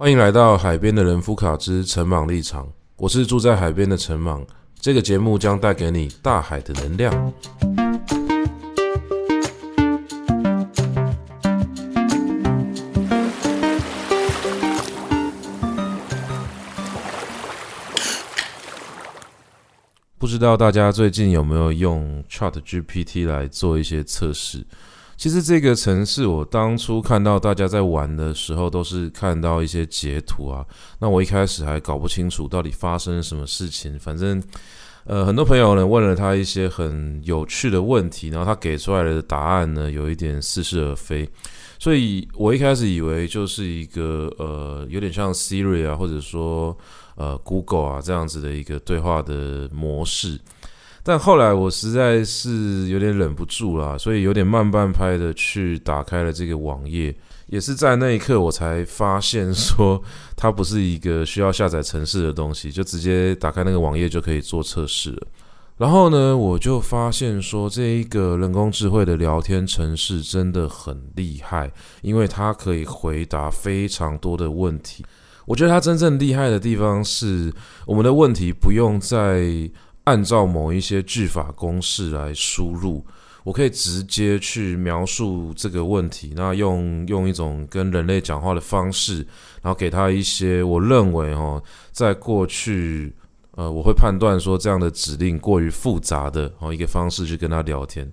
[0.00, 2.66] 欢迎来到海边的人夫卡之陈茻立场，
[2.96, 4.42] 我是住在海边的陈茻。
[4.80, 7.34] 这个节目将带给你大海的能量。
[20.16, 24.64] 不知道大家最近有没有用 ChatGPT 来做一些测试？
[25.20, 30.64] 其实这个城市，我当初看到大家在玩的时候，都是看到一些截图啊。
[30.98, 33.98] 那我一开始还搞不清楚到底发生什么事情。
[33.98, 34.42] 反正，
[35.04, 41.28] 呃，很多朋友呢问了他一些很有趣的问题，然后他给出来的答案呢有一点似是而非。
[41.78, 46.74] 所以我一开始以为就是一个呃有点像 Siri 啊，或者说
[47.16, 50.40] 呃 Google 啊这样子的一个对话的模式。
[51.02, 57.14] 但后来我实在是有点忍不住了，所以有点慢半拍的去打开了这个网页，
[57.46, 60.00] 也是在那一刻我才发现说
[60.36, 65.26] 它不是一个需要下载程式的东西，就直接打开那个网页就可以做测试了。
[65.78, 75.02] 然后呢，我就发现说这一个人工智慧的聊天程式真的很厉害，因为它可以回答非常多的问题。
[75.46, 77.50] 我觉得它真正厉害的地方是，
[77.86, 79.42] 我们的问题不用再
[80.10, 83.06] 按照某一些句法公式来输入，
[83.44, 89.18] 我可以直接去描述这个问题，那用用一种跟人类讲话的方式，
[89.62, 93.14] 然后给他一些我认为哦，在过去，
[93.52, 98.12] 呃，我会判断说这样的指令过于复杂的哦一个方式去跟他聊天，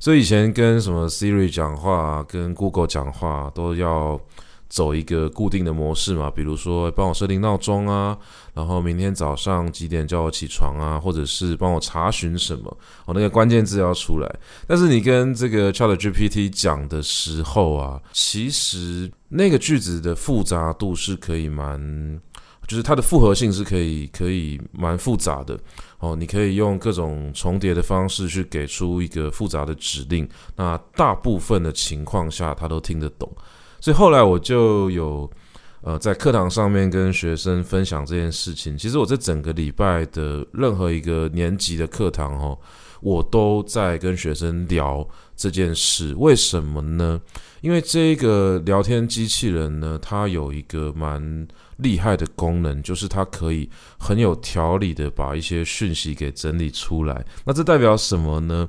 [0.00, 4.20] 所以以前跟什么 Siri 讲话，跟 Google 讲话都要。
[4.68, 8.16] 走一个固定的模式嘛，比如说帮我设定闹钟啊，
[8.52, 14.36] 然后明天早上几点叫我起床啊，或者是帮我查询什么，哦，那个关键字要出来。
[14.66, 22.20] 但是你跟这个 ChatGPT 讲的时候啊，其实那个句子的复杂度是可以蛮，
[22.66, 25.58] 就是它的复合性是可以可以蛮复杂的
[26.00, 26.16] 哦。
[26.16, 33.30] 你可以用各种重叠的方式去给出一个复杂的指令，那大部分的情况下它都听得懂。
[33.80, 35.30] 所以后来我就有，
[35.82, 38.76] 呃，在课堂上面跟学生分享这件事情。
[38.76, 42.58] 其实我这整个礼拜的任何一个年级的课堂，哦，
[43.00, 45.06] 我都在跟学生聊
[45.36, 46.14] 这件事。
[46.16, 47.20] 为什么呢？
[47.60, 51.46] 因为这个聊天机器人呢，它有一个蛮
[51.78, 57.24] 厉害的功能，就是它可以很有条理的把一些讯息给整理出来。
[57.44, 58.68] 那这代表什么呢？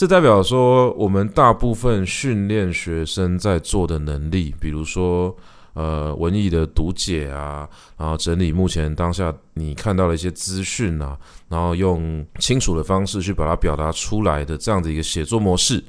[0.00, 5.36] 这代表说，我们大部分训练学生在做的能力，比如说，
[5.74, 7.68] 呃，文艺的读解啊，
[7.98, 11.18] 然后整理目前当下你看到的一些资讯啊，
[11.50, 15.84] 然后用清楚的方式去把它表达出来的这样的一个写作模式，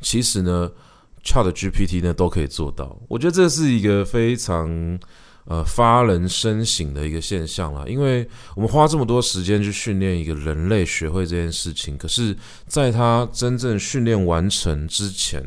[0.00, 0.70] 其实呢
[1.22, 2.98] ，ChatGPT 呢都可以做到。
[3.08, 4.98] 我觉得这是一个非常。
[5.46, 12.36] 呃，发人深省的一个现象啦，因为我们花这么多时间去训练一个人类学会这件事情，可是，
[12.66, 15.42] 在他真正训练完成之前，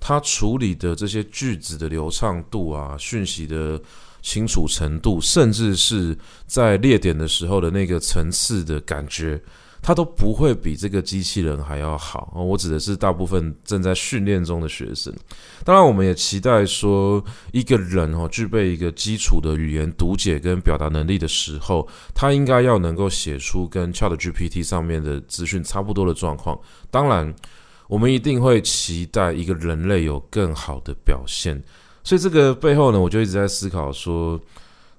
[0.00, 3.78] 他处理的这些句子的流畅度啊，讯息的
[4.22, 6.16] 清楚程度，甚至是
[6.46, 9.38] 在列点的时候的那个层次的感觉。
[9.82, 12.32] 他都不会比这个机器人还要好。
[12.36, 15.12] 我指的是大部分正在训练中的学生。
[15.64, 26.56] 当然，我们也期待说，一个人哦具备一个基础的语言读解跟表达能力的时候，他应该要能够写出跟 ChatGPT 上面的资讯差不多的状况。
[26.88, 27.34] 当然，
[27.88, 31.60] 我们一定会期待一个人类有更好的表现。
[32.04, 34.40] 所以，这个背后呢，我就一直在思考说。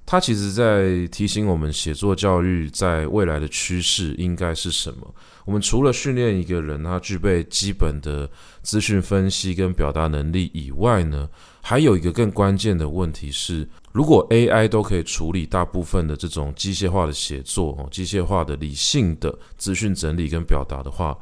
[0.05, 5.15] 他其实在提醒我们，写作教育在未来的趋势应该是什么？
[5.45, 8.29] 我们除了训练一个人，他具备基本的
[8.61, 11.27] 资讯分析跟表达能力以外呢，
[11.61, 21.17] 还有一个更关键的问题是：如果 AI 都可以处理大部分的这种机械化的写作、哦，机械化的理性的资讯整理跟表达的话，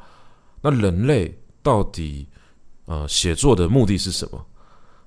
[0.60, 2.26] 那人类到底
[2.86, 4.44] 呃写作的目的是什么？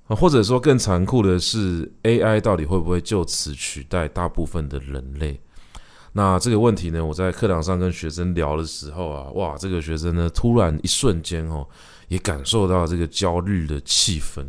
[0.08, 5.40] 啊，或者说更残酷的是，AI 到底会不会就此取代大部分的人类？
[6.14, 11.68] 那这个问题呢，我在课堂上跟学生聊的时候啊，哇，这个学生呢，突然一瞬间哦，
[12.08, 14.46] 也感受到这个焦虑的气氛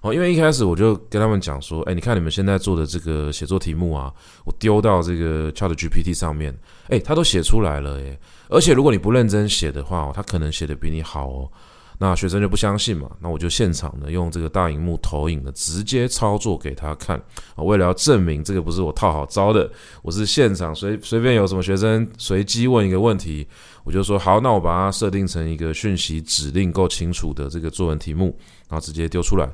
[0.00, 4.10] 哦，因为一开始我就跟他们讲说，哎，你看你们现在做的这个写作题目啊，
[4.44, 6.56] 我丢到这个 ChatGPT 上面，
[6.88, 8.18] 哎，他都写出来了，哎，
[8.48, 11.50] 而且如果你不认真写的话，他可能写的比你好哦。
[12.02, 17.20] 那学生就不相信嘛，那我就现场呢用这个大荧幕投影的直接操作给他看
[17.54, 19.70] 啊，为了要证明这个不是我套好招的，
[20.00, 23.46] 我是现场随随便有什么学生随机问一个问题，
[23.84, 28.34] 我就说好，那我把它设定成一个讯息指令够清楚的这个作文题目，
[28.70, 29.46] 然后直接丢出来，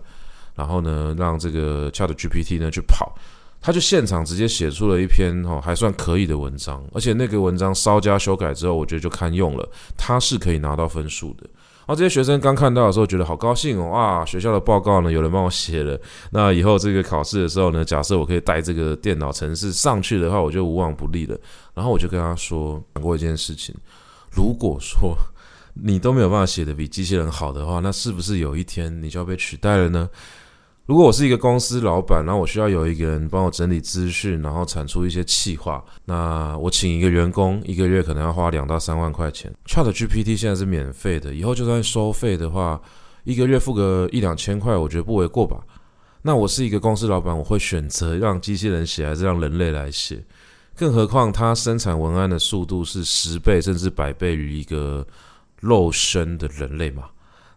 [0.55, 3.13] 然后呢让这个 ChatGPT 呢去跑，
[3.61, 11.45] 他就现场直接写出了一篇哦还算可以的文章，而且那个文章稍加修改之后，我觉得就堪用了，他是可以拿到分数的。
[11.87, 15.97] 然后这些学生刚看到的时候，觉得好高兴哦，哇，学校的报告呢有人帮我写了，
[16.31, 21.39] 那以后这个考试的时候呢，假设我可以带这个电脑程式上去的话，我就无往不利了。
[21.75, 23.73] 然后我就跟他说讲过一件事情，
[24.33, 25.17] 如果说
[25.75, 30.09] 你都没有办法写的比机器人好的话，那是不是有一天你就要被取代了呢？
[30.87, 39.53] 如果我是一个公司老板，然后我需要有一个人帮我整理资讯，然后产出一些企划，那我请一个员工，一个月可能要花两到三万块钱。
[39.67, 42.81] ChatGPT 现在是免费的，以后就算收费的话，
[43.25, 45.59] 一个月付个一两千块，我觉得不为过吧？
[46.23, 50.25] 那我是一个公司老板，我会选择让机器人写，还是让人类来写？
[50.77, 55.05] 更何况它生产文案的速度是十倍甚至百倍于一个
[55.59, 57.05] 肉身的人类嘛？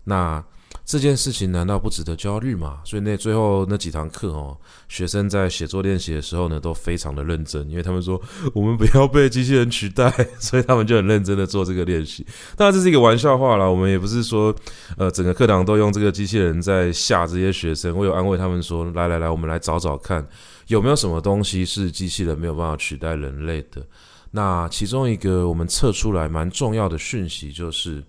[0.04, 0.44] 那
[0.90, 2.80] 这件事情难道不值得焦虑吗？
[2.84, 4.58] 所以那最后那几堂课哦，
[4.88, 8.20] 学生在写作练习的时候呢，都非常的认真，因为他们说
[8.56, 12.26] 我们不要被机器人取代， 所以他们就很认真的做这个练习。
[12.58, 14.52] 当然这是一个玩笑话啦，我们也不是说
[14.98, 17.96] 呃整个课堂都用这个机器人在吓这些学生。
[17.96, 20.28] 我有安慰他们说，来来来，我们来找找看
[20.70, 23.86] 有没有什么东西是机器人没有办法取代人类的。
[24.32, 28.04] 那其中一个我们测出来蛮重要的讯息就是。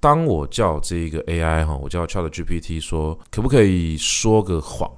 [0.00, 4.90] 当我叫这一个 AI 哈，我叫 ChatGPT 说，可不可以说个谎，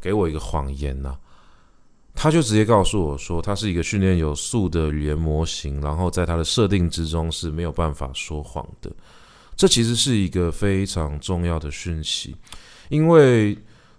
[0.00, 1.16] 给我一个谎言呐？
[2.14, 8.88] 他就直接告诉我说，它是一个训练有素的语言模型，然后在它的设定之中是没有办法说谎的。
[9.56, 12.36] 这其实是一个非常重要的讯息，
[12.88, 13.58] 因为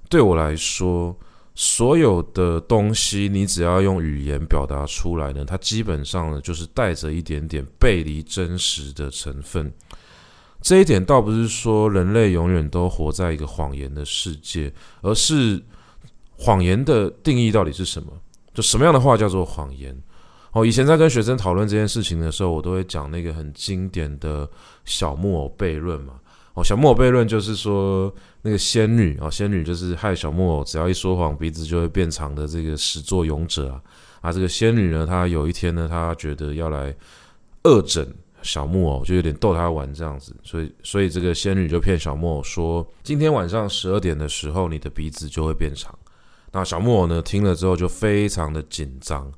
[0.10, 1.14] 对我来说，
[1.56, 9.74] 所有的东西你只要用语言表达出来呢，它基本上呢就是带着一点点背离真实的成分。
[10.66, 14.74] 这一点倒不是说人类永远都活在一个谎言的世界，
[15.04, 15.64] 而是
[16.36, 18.12] 谎言的定义到底是什么？
[18.52, 19.96] 就什么样的话叫做谎言？
[20.54, 24.50] 哦，以前在跟学生讨论这件事情的时候，我都会讲那个很经典的
[24.86, 26.16] 小木偶悖论嘛。
[26.56, 28.12] 哦，小木偶悖论就是说
[28.42, 33.80] 那个仙女啊，仙女就是害小木偶只要一说谎，鼻子就会变长的这个始作俑者啊。
[34.22, 36.92] 啊，这个仙女呢，她有一天呢，她觉得要来
[37.66, 38.04] 恶整。
[38.46, 45.98] 小木偶就有点逗他玩这样子，所以所以这个仙女就骗小木偶说，今天晚上十二点的时候，你的鼻子就会变长。
[46.52, 49.30] 那小木偶呢，听了之后就非常的紧张。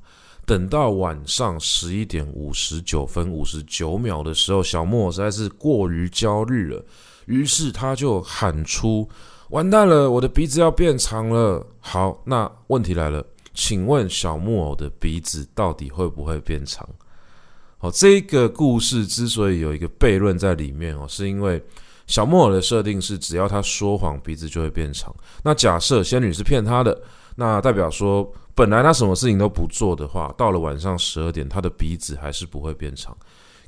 [0.46, 6.84] 等到晚上十一点五十九分五十九秒的时候，小木偶实在是过于焦虑了，
[7.26, 9.06] 于是他就喊出
[9.50, 13.22] ：“完蛋了，我的鼻子要变长了。”好，那问题来了，
[13.52, 16.88] 请问小木偶的鼻子到底会不会变长？
[17.80, 21.62] 好，这个故事之所以有一个悖论在里面哦，是因为
[22.08, 25.14] 小木偶的设定是只要他说谎，鼻子就会变长。
[25.44, 27.00] 那假设仙女是骗他的，
[27.36, 33.16] 那代表说本来他什么事情都不做的话，到了晚上十二点，他的鼻子还是不会变长。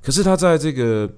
[0.02, 1.08] 可是他在这个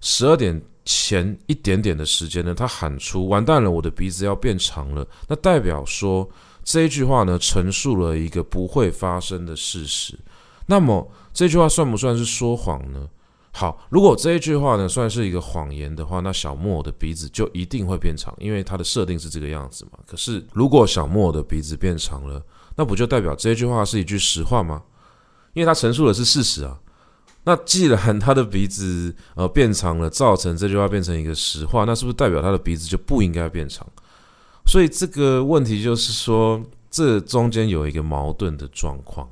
[0.00, 6.28] 十二点前一点点的时间呢，他喊出“完蛋了，我的鼻子要变长了”，那代表说
[6.64, 10.18] 这一句话呢，陈述了一个不会发生的事实。
[10.66, 11.08] 那么。
[11.40, 13.08] 这句话算不算是说谎呢？
[13.50, 19.92] 好，如果这一句话呢算是一个谎言的话，那小木偶的鼻子就一定会变长，因为它的设定是这个样子嘛。
[20.06, 22.42] 可是如果小木偶的鼻子变长了，
[22.76, 24.82] 那不就代表这句话是一句实话吗？
[25.54, 26.78] 因为它陈述的是事实啊。
[27.44, 33.86] 那既然他的鼻子呃变长了，造成这句话变成一个实话，那是不是代表他的鼻子就不应该变长？
[34.66, 39.26] 所以这个问题就是说，这中间有一个矛盾的状况。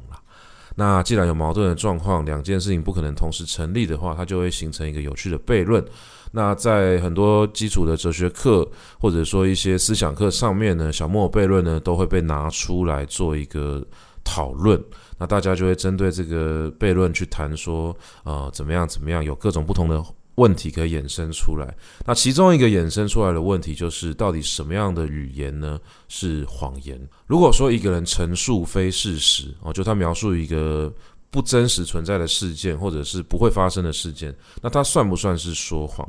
[0.78, 5.84] 那既然有矛盾的状况，两件事情不可能同时成立的话，它就会形成一个有趣的悖论。
[6.30, 8.64] 那在很多基础的哲学课，
[9.00, 13.84] 或者说一些思想课上面呢，小木偶悖论呢都会被拿出来做一个
[14.22, 14.80] 讨论。
[15.18, 17.92] 那大家就会针对这个悖论去谈说，
[18.22, 20.00] 呃，怎么样怎么样，有各种不同的。
[20.38, 21.74] 问题可以衍生出来，
[22.06, 26.96] 那其中一个衍生出来的问题就是，到底什么样的语言呢是谎言？
[27.26, 30.92] 如果说一个人陈述非事实哦，就他描述一个
[31.28, 36.08] 不真实存在的事件，或者是不会发生的事件，那他算不算是说谎？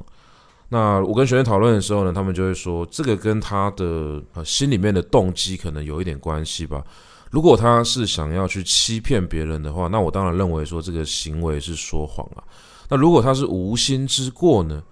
[0.70, 6.84] 那我跟学生讨论的时候呢，他们就会说，这个跟他的心里面的动机可能有一点关系吧。
[7.32, 12.44] 如果他是想要去欺骗别人的话，那我当然认为说这个行为是说谎啊。
[12.90, 14.84] 那如果他是无心之过呢？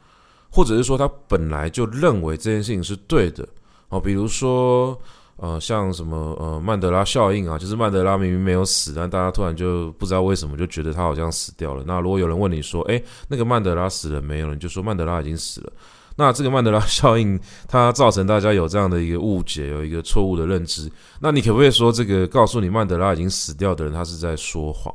[0.49, 3.45] 或者是说他本来就认为这件事情是对的
[3.89, 4.97] 哦，比如说
[5.35, 11.83] 呃，像什么呃曼德拉效应啊，就是曼德拉明明没有死，但大家突然就不知道为什么就觉得他好像死掉了。
[11.85, 14.53] 那如果有人问你说，诶，那个曼德拉死了没有？
[14.53, 15.71] 你就说曼德拉已经死了。
[16.15, 20.89] 那这个曼德拉 效应，它造成大家有这样的一个误解，有一个错误的认知。
[21.19, 24.91] 那你可不可以说，这个告诉你曼德拉已经死掉的人，他是在说谎？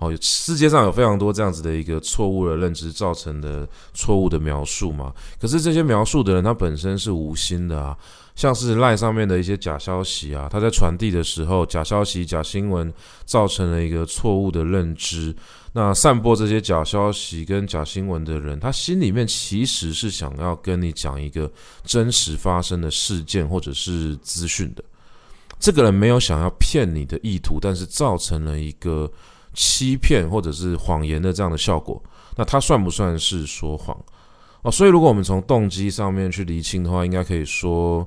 [0.00, 5.12] 哦，世界上有非常多这样子的一个错误的认知造成的错误的描述嘛？
[5.38, 7.96] 可是这些描述的人，他本身是无心的啊。
[8.36, 12.90] 像是赖上面的一些假消息啊，他在传递的时候，假消息、假新闻
[13.26, 15.34] 造成了一个错误的认知。
[15.74, 21.50] 那散播这些假消息跟假新闻的人，他心里面其实是想要跟你讲一个
[21.84, 24.82] 真实发生的事件或者是资讯的。
[25.58, 29.10] 这个人没有想要骗你的意图，但是造成了一个
[29.54, 32.02] 欺骗或者是谎言的这样的效果。
[32.36, 33.96] 那他算不算是说谎？
[34.62, 38.06] 哦，所以如果我们从动机上面去厘清的话，应该可以说。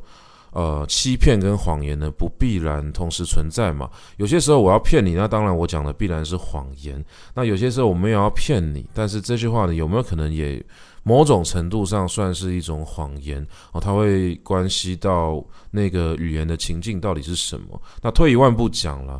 [0.55, 3.89] 呃，欺骗跟谎言呢，不必然同时存在嘛。
[4.17, 7.03] 有些时候我要骗你，那当然我讲的必然是谎言。
[7.33, 10.63] 那有些时候我没有要骗你，但是这句话呢，有没有可能也
[11.01, 13.43] 某种程度上算是一种谎言？
[13.71, 17.81] 哦，它会关系到那个语言的情境到底是什么？
[17.99, 19.19] 那退一万步讲了，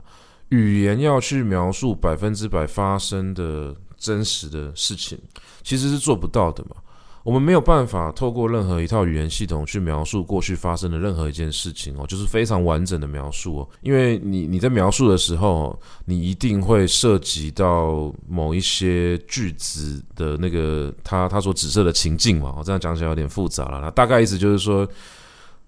[0.54, 5.18] 语言要去描述百分之百发生的真实的事情，
[5.64, 6.76] 其实是做不到的嘛。
[7.24, 13.70] 我们没有办法透过任何一套语言系统去描述过去发生的任何一件事情哦，就是非常完整的描述哦。
[13.82, 22.54] 因为你你在描述的时候，你一定会涉及到某一些句子的那个它它所指涉的情境嘛。
[22.58, 24.88] 我这样讲起来有点复杂了，那大概意思就是说。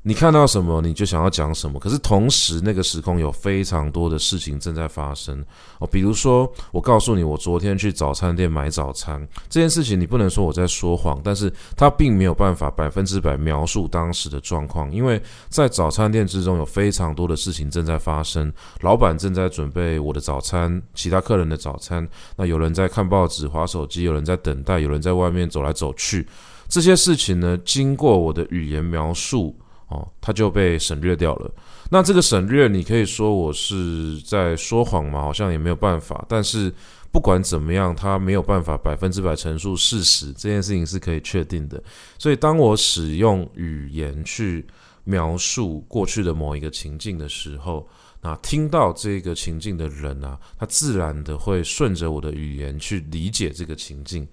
[0.08, 1.80] 你看到什么，你就想要讲什么。
[1.80, 5.44] 可是同时，那个时空有非常多的事情正在发生
[5.80, 5.88] 哦。
[5.88, 15.20] 比如说，我告诉你，我昨天去早餐店买早餐这件事情，你不能说我在说谎，但是它并没有办法百分之百描述当时的状况，因为
[15.50, 18.54] 在早餐店之中有非常多的事情正在发生。
[18.82, 26.28] 老板正在准备我的早餐，其他客人的早餐，那有人在看报纸、滑手机，有人在等待，有人在外面走来走去。
[26.68, 29.58] 这些事情呢，经过我的语言描述。
[29.88, 31.52] 哦，它就被省略掉了。
[31.92, 35.22] 那这个省略，你可以说我是在说谎吗？
[35.22, 36.26] 好像也没有办法。
[36.28, 36.74] 但是
[37.12, 41.82] 不管怎么样，它没有办法百分之百陈述事实，这件事情是可以确定的。
[42.18, 44.66] 所以，当我使用语言去
[45.04, 47.88] 描述过去的某一个情境的时候，
[48.22, 54.28] 那听到这个情境的人啊，他自然的会顺着我的语言去理解这个情境。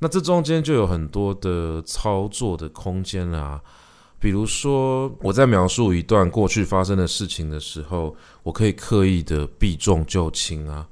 [0.00, 3.62] 那这中间就有很多的操作的空间了啊。
[4.20, 10.86] 比如说，我在描述一段过去发生的事情的时候，我可以刻意的避重就轻啊。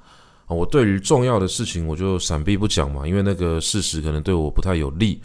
[0.47, 5.21] 我对于重要的事情，我就闪避不讲嘛，因为那个事实可能对我不太有利。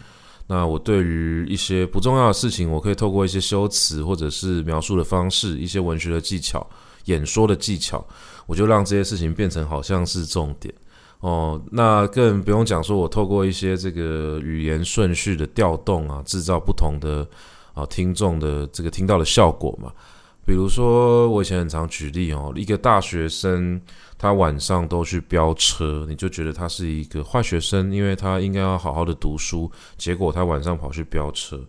[0.46, 6.70] 那我对于一些不重要的事情，我可以透过一些修辞或者是描述的方式，一些文学的技巧、
[7.06, 8.06] 演说的技巧，
[8.48, 10.74] 我就让这些事情变成好像是重点
[11.22, 11.62] 哦。
[11.72, 17.26] 那更不用讲说，我透过一些这个语言顺序的调动啊，制造不同的。
[17.74, 19.92] 啊，听众的这个听到的效果嘛，
[20.46, 23.82] 比如说我以前很常举例哦，一个大学生
[24.18, 31.60] 他晚上都去飙车，你就觉得他是一个坏学生，因为他应该要好好的读书，结果他晚上跑去飙车。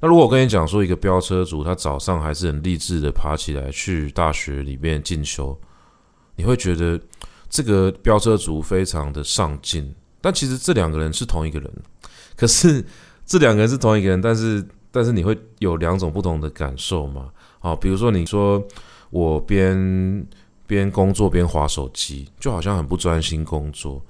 [0.00, 5.58] 那如果我跟你讲说，一个飙车族他早上还是很励志的爬起来去大学里面进修，
[6.36, 6.98] 你会觉得
[7.50, 11.70] 这个飙车族非常的上进，但其实这两个人是同一个人，
[12.34, 12.82] 可是
[13.26, 14.66] 这两个人是同一个人，但是。
[14.94, 17.28] 但是你会有两种不同的感受嘛？
[17.58, 18.64] 好，比如说你说
[19.10, 20.24] 我边
[20.68, 24.00] 边工作边划手机，就好像很不专心工作。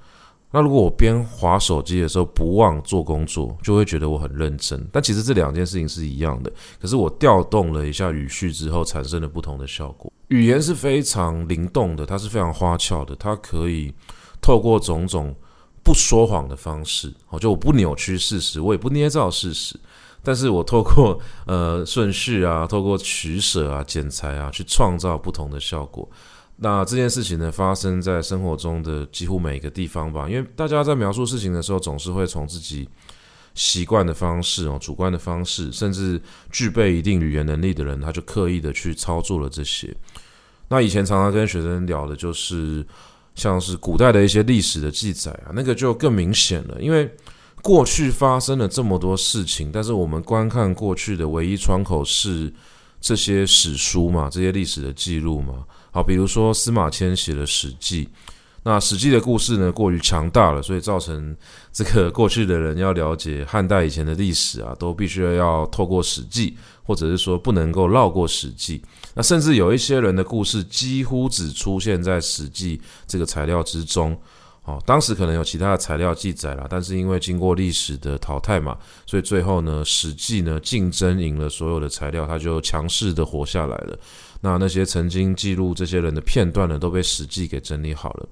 [0.51, 4.87] 那如果我边划手机的时候不忘做工作，就会觉得我很认真。
[4.91, 10.13] 但其实这两件事情是一样的，可是我调动了一下语序之后，产生了不同的效果。
[10.27, 13.91] 语言是非常灵动的，它是非常花俏的，它可以
[14.39, 15.35] 透过种种
[15.83, 19.77] 不说谎的方式，好，就我不扭曲事实，我也不捏造事实。
[20.25, 26.09] 但是我透过呃顺序啊，透过取舍啊、剪裁啊，去创造不同的效果。
[26.57, 30.27] 那这件事情呢，发生在生活中的几乎每一个地方吧。
[30.27, 32.89] 因为大家在描述事情的时候，总是会从自己
[33.53, 36.19] 习惯的方式哦，主观的方式，甚至
[36.51, 39.95] 具备一定语言能力的人，他就刻意的去操作了这些。
[40.69, 42.83] 那以前常常跟学生聊的就是，
[43.35, 47.13] 像是古代的一些历史的记载啊，那个就更明显了，因为。
[47.65, 52.53] 过去发生了这么多事情，但是我们观看过去的唯一窗口是
[53.01, 55.65] 这些史书嘛，这些历史的记录嘛。
[55.89, 58.05] 好，比如说司马迁写了《史记》，
[58.61, 61.35] 那《史记》的故事呢，过于强大了，所以造成
[61.73, 66.51] 这个过去的人要了解汉代以前的历史啊，都必须要透过《史记》，
[66.83, 68.77] 或者是说不能够绕过《史记》。
[69.15, 74.15] 那甚至有一些人的故事几乎只出现在《史记》这个材料之中。
[74.65, 83.97] 哦，当时可能有其他的材料记载啦，但是因为经过历史的淘汰嘛，所以最后呢，《史记》呢竞争赢了所有的材料，它就强势的活下来了。
[84.41, 88.27] 那那些曾经记录这些人的片段呢，都被《史记》给整理好了。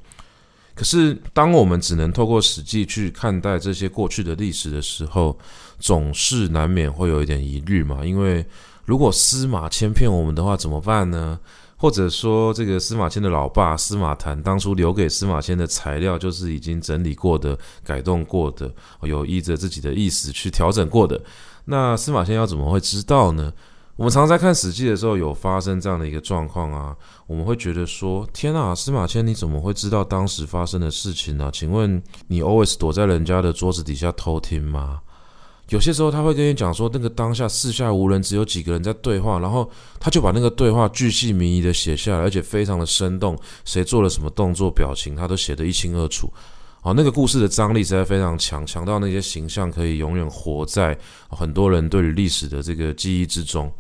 [0.76, 5.38] 可是，当我们只能透过《史记》去看待这些过去的历史的时候，
[5.78, 8.04] 总是难免会有一点疑虑嘛。
[8.04, 8.44] 因为
[8.86, 11.40] 如果司马迁骗我们的话，怎么办呢？
[11.84, 21.22] 或者说，这个司马迁的老爸司马谈当初留给司马迁的材料，就是已经整理过的、改动过的，有依着自己的意思去调整过的。
[21.66, 23.52] 那司马迁要怎么会知道呢？
[23.98, 26.96] 我们常在看《史记》的时候，有发生这样的一个状况啊，
[27.28, 31.50] 我们会觉得说：天啊，司马迁你怎么会知道当时发生的事情呢？
[31.52, 35.02] 请问你 always 躲在人家的桌子底下偷听吗？
[35.74, 39.68] 有些时候他会跟你讲说，那个当下四下无人，只有几个人在对话，然后
[40.00, 46.32] 他就把那个对话巨细靡遗的写下来，而且非常的生动，谁做了什么动作、表情，他都写得一清二楚。
[46.80, 50.96] 好，那个故事的张力实在非常强，强到那些形象可以永远活在
[51.30, 53.72] 很多人对于历史的这个记忆之中。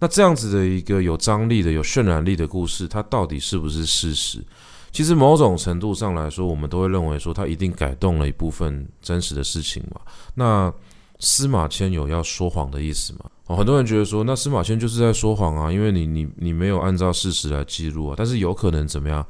[0.00, 4.42] 那这样子的一个有张力的、有渲染力的故事，它到底是不是事实？
[4.90, 10.00] 其实某种程度上来说，我们都会认为说，它一定改动了一部分真实的事情嘛。
[10.34, 10.72] 那
[11.18, 13.20] 司马迁有要说谎的意思吗？
[13.46, 18.14] 哦，很多人觉得说，那司马迁就是在说谎啊，因为你你你没有按照事实来记录啊。
[18.16, 19.24] 但是有可能怎么样？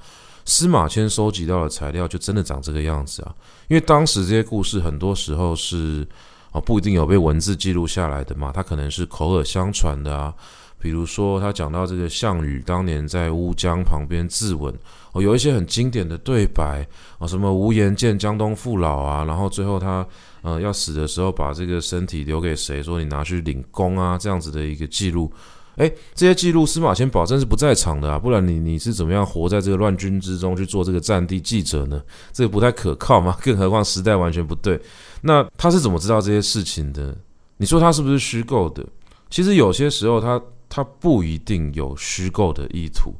[0.45, 3.35] 司马迁收集到的材料就真的长这个样子啊？
[3.69, 6.07] 因为当时这些故事很多时候是
[6.52, 10.33] 哦，不一定有被文字记录下来的嘛，它可能是口耳相传的啊。
[10.78, 14.73] 比如说他讲到这个项羽当年在乌江旁边自刎
[15.12, 16.87] 哦，有一些很经典的对白
[17.19, 20.07] 啊，什么无颜见江东父老啊，然后最后他。
[20.47, 22.81] 呃，要死的时候把这个身体留给谁？
[22.81, 25.29] 说你拿去领功啊，这样子的一个记录。
[25.75, 32.00] 诶，这些记录司马迁保证是不在场的啊，不然你你是怎么样活在这个乱军之中去做这个战地记者呢？
[32.33, 34.81] 这个不太可靠嘛，更何况时代完全不对。
[35.21, 37.12] 那他是怎么知道这些事情的？
[37.57, 38.87] 你说他是不是虚构的？
[39.29, 43.12] 其实有些时候他他不一定有虚构的意图。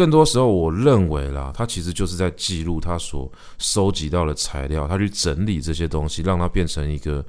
[0.00, 7.22] 更多时候，我认为啦，他其实就是在记录他所收集到的材料，他去整理这些东西，让它变成一个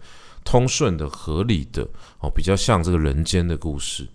[0.45, 1.85] 通顺的、合理的
[2.21, 4.07] 哦，比较像这个人间的故事。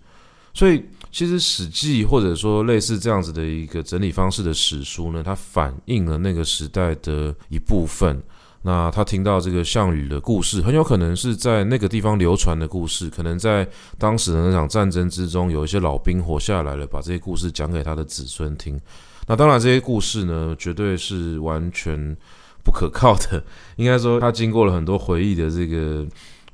[0.55, 8.19] 所以，其实《史记》或者说类似这样子的一个整理方式的史书呢，它反映了那个时代的一部分。
[8.67, 13.65] 那他听到这个项羽的故事，很有可能是在那个地方流传的故事，可能在
[13.97, 18.77] 当时的那场战争之中，有一些老兵活下来了，把这些故事讲给他的子孙听。
[19.25, 22.13] 那当然，这些故事呢，绝对是完全
[22.61, 23.41] 不可靠的。
[23.77, 26.05] 应该说，他经过了很多回忆的这个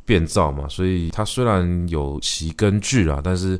[0.06, 3.60] 变造嘛，所以他虽然有其根据啦，但是。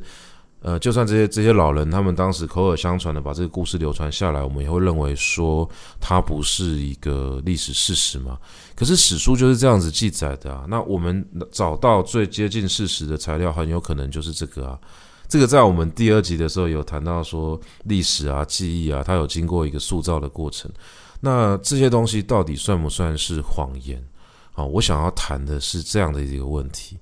[0.66, 5.68] 呃，就算这些这些老人他们当时口耳相传的把这个故事流传下来，我们也会认为说
[6.00, 8.38] 它不是一个历史事实嘛。
[8.74, 10.64] 可是史书就是这样子记载的啊。
[10.66, 11.22] 那我们
[11.52, 14.78] 找到最接近事实的材料，很有可能就是这个啊。
[15.28, 20.70] 这个在我们第二集的时候有谈到说，历史啊、记忆啊，它有经过一个塑造的过程。
[21.20, 24.02] 那这些东西到底算不算是谎言？
[24.54, 26.96] 啊，我想要谈的是这样的一个问题。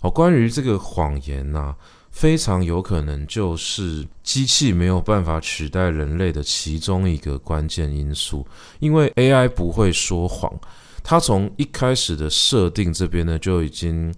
[0.00, 1.74] 好，关于这个谎言呢、
[2.18, 8.44] 非常有可能就是机器没有办法取代人类的其中一个关键因素，
[8.80, 10.52] 因为 AI 不会说谎，
[11.04, 14.12] 它从一开始的设定这边呢就已经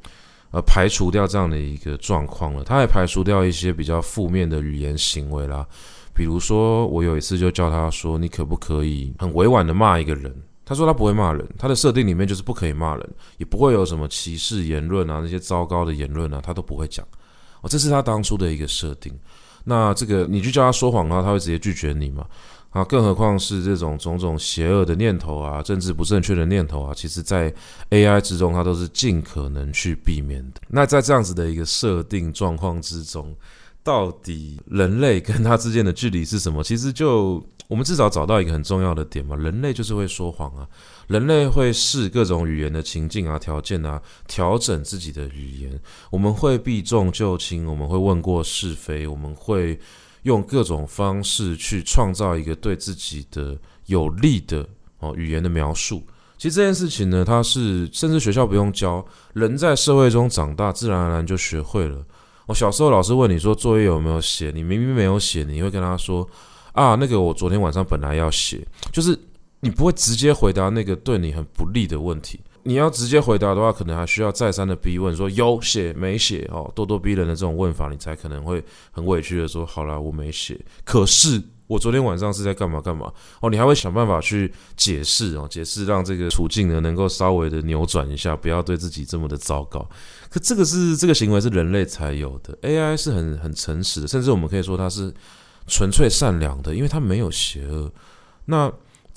[0.50, 5.66] 呃排除掉这样的一个状况了，它也排除掉一些比较负面的语言行为啦，
[6.14, 10.34] 比如说我有一次就叫他说，你可不可以很委婉的骂一个人？
[10.64, 17.06] 他说他不会骂人，他的设定里面就是不可以骂人，也不会有什么歧视言论啊，那些糟糕的言论啊，他都不会讲。
[17.62, 19.12] 哦，这是他当初的一个设定。
[19.64, 22.26] 那这个你去叫他说谎的话，他会直接拒绝你嘛？
[22.70, 27.52] 啊，更何况是这种种种邪恶的念头啊，政治不正确的念头啊，其实在
[27.90, 30.60] AI 之中，它都是尽可能去避免的。
[30.68, 33.34] 那在这样子的一个设定状况之中，
[33.82, 36.62] 到底人类跟他之间的距离是什么？
[36.62, 40.66] 其实就我们至少找到一个很重要的点嘛，人类就是会说谎啊。
[41.10, 45.76] 人类会视各种语言的情境啊、条件啊，调整自己的语言。
[46.08, 49.76] 我们会避重就轻，我们会问过是非，我们会
[50.22, 54.64] 用各种方式去创造一个对自己的有利的
[55.00, 56.00] 哦语言的描述。
[56.38, 62.00] 其实这件事情呢，它是甚至学校不用教，人在社会中长大，自然而然就学会了。
[62.46, 66.24] 我小时候老师问你说作业有没有写，你明明没有写，你会跟他说
[66.70, 69.18] 啊，那个我昨天晚上本来要写，就是。
[69.60, 72.40] 你不会直接回答那个对你很不利的问题。
[72.62, 80.60] 你要直接回答的话，可能还需要再三的逼问，说有写没写哦，咄咄逼人的这种问法，你才可能会很委屈的说，好啦，我没写。
[80.84, 89.88] 可是我昨天晚上是在干嘛干嘛哦，你还会想办法去解释哦，解释让这个处境呢能够稍微的扭转一下，不要对自己这么的糟糕。
[90.28, 95.10] 可这个是这个行为是人类才有的，AI 是很很诚实的，甚至我们可以说它是
[95.66, 97.90] 纯粹善良的，因为它没有邪恶。
[98.44, 98.70] 那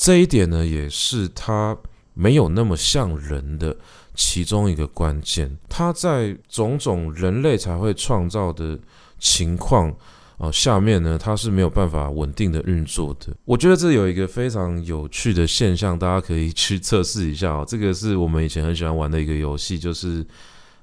[0.04, 1.78] 这一点呢，也是它
[2.14, 3.74] 没有那么像人的
[4.14, 5.58] 其中一个关键。
[5.70, 8.78] 它在种种人类才会创造的
[9.18, 9.96] 情况。
[10.36, 13.34] 哦，下面呢，它是没有办法稳定的运作的。
[13.46, 17.64] 我觉得这有一个非常有趣的现象，大家可以去测试一下哦。
[17.66, 20.18] 这个是我们以前很喜欢玩的一个游戏，就是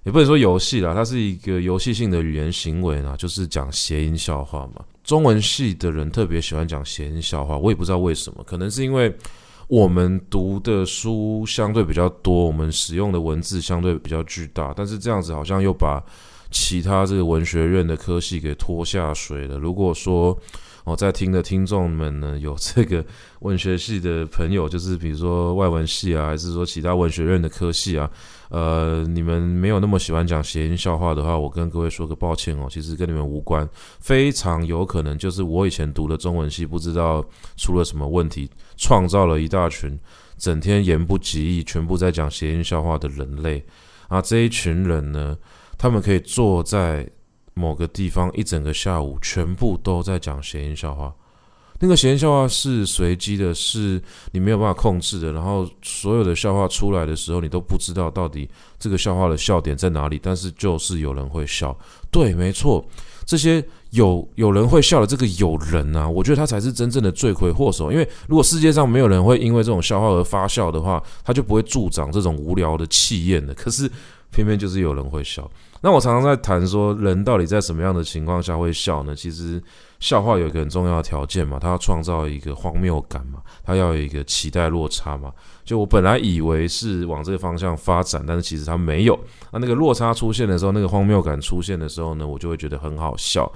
[0.05, 4.83] 也不能说游戏啦，它是一个游戏性的语言行为啦，就是讲谐音笑话嘛。
[5.03, 9.15] 中文系的人特别喜欢讲闲笑话，我也不知道为什么，可能是因为
[9.69, 16.03] 我们读的书相对比较多，我们使用的文字相对比较巨大，但是这样子好像又把。
[16.53, 19.57] 其他这个文学院的科系给拖下水了。
[19.57, 20.37] 如果说
[20.83, 23.07] 哦，在听的听众们呢，有这个
[23.39, 28.11] 文学系的朋友，就是比如说外文系啊，还是说其他文学院的科系啊，
[28.51, 33.67] 呃，你们没有那么喜欢讲谐音笑话的话，我跟各位说个抱歉哦，其实跟你们无关，
[34.01, 37.25] 非常有可能就是我以前读的中文系不知道
[37.57, 39.99] 出了什么问题，创造了一大群
[40.37, 43.65] 整天言不及义、全部在讲谐音笑话的人类
[44.09, 45.39] 啊，这一群人呢。
[45.83, 47.09] 他们可以坐在
[47.55, 51.15] 某个地方一整个下午，全部都在讲谐音笑话。
[51.81, 54.01] 那个谐音笑话是随机的，是
[54.33, 55.33] 你没有办法控制的。
[55.33, 60.21] 然后所有的笑话出来的时候，你都不知道到底这个笑话的笑点在哪里。
[60.23, 61.77] 但是就是有人会笑，
[62.11, 62.85] 对，没错。
[63.25, 67.91] 这些有有人会笑的这个有人啊，我觉得他才是真正的罪魁祸首。
[67.93, 73.55] 因为如果世界上没有人会因为这种笑话而发笑的话，他就不会助长这种无聊的气焰的。
[73.55, 73.89] 可是
[74.31, 75.49] 偏偏就是有人会笑。
[75.83, 79.17] 那我常常在谈说，人到底在什么样的情况下会笑呢？
[79.17, 79.63] 其实
[79.99, 85.33] 笑话有一个很重要的条件嘛，他要创造一个荒谬感嘛，他要有一个期待落差嘛。
[85.65, 89.19] 就我本来以为是往这个方向发展，但是其实它没有。
[89.53, 93.51] 那那个落差出现的时候，那个荒谬感出现的时候呢，我就会觉得很好笑。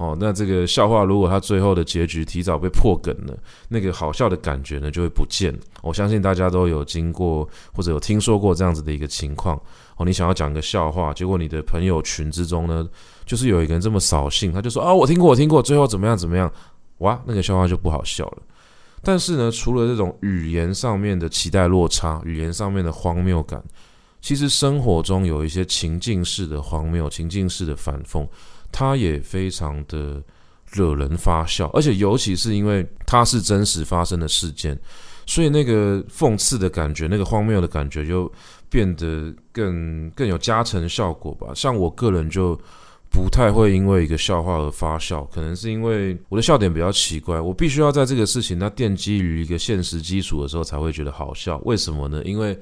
[0.00, 3.36] 哦，那这个笑话如果它最后的结局提早被破梗了，
[3.68, 5.54] 那个好笑的感觉呢就会不见。
[5.82, 9.60] 我相信大家都有经过或者有听说过这样子的一个情况。
[9.98, 12.88] 哦，你想要讲个笑话，结果你的朋友群之中呢，
[13.26, 16.50] 就是有一个人这么扫兴，他就说啊，我听过，我听过，最后怎么样怎么样，
[17.00, 18.38] 哇，那个笑话就不好笑了。
[19.02, 23.62] 但是呢，除了这种语言上面的期待落差，语言上面的荒谬感，
[24.22, 28.26] 其实生活中有一些情境式的荒谬，情境式的反讽。
[28.72, 30.22] 它也非常的
[30.70, 34.78] 惹人发笑，而且尤其是因为它是真实发生的事件，
[35.26, 38.30] 所以那个讽刺的感觉，那个荒谬的感觉就
[38.68, 41.48] 变得更更有加成效果吧。
[41.54, 42.54] 像我个人就
[43.10, 51.60] 不太会因为一个笑话而发笑，可能是因为我的笑点比较奇怪，我必须要在这个事情它奠基于一个现实基础的时候才会觉得好笑。
[51.64, 52.22] 为什么呢？
[52.24, 52.56] 因为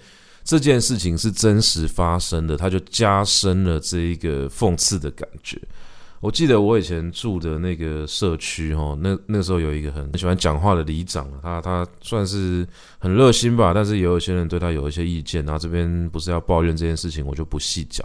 [0.44, 5.61] 这件事情是真实发生的，它就加深了这一个讽刺的感觉。
[6.20, 12.66] 我记得我以前住的那个社区，哦，那那时候有一个很喜欢讲话的里长，他他算是
[12.98, 18.04] 很热心吧，但是也有一些人对他有一些意见，然后这边不是要抱怨这件事情，我就不细讲。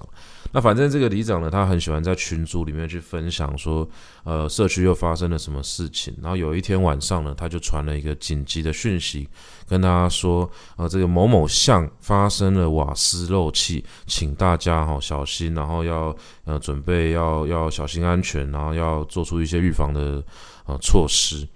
[0.51, 3.89] 那反正这个里长呢，他很喜欢在群组里面去分享说，
[4.23, 6.15] 呃，社区又发生了什么事情。
[6.21, 9.27] 然后有一天晚上呢，他就传了一个紧急的讯息，
[9.67, 20.23] 跟大家说，呃，这个某某巷发生了瓦斯漏气，请大家哈小心，然后要呃准备要要小心安全，然后要做出一些预防的
[20.67, 21.47] 呃措施。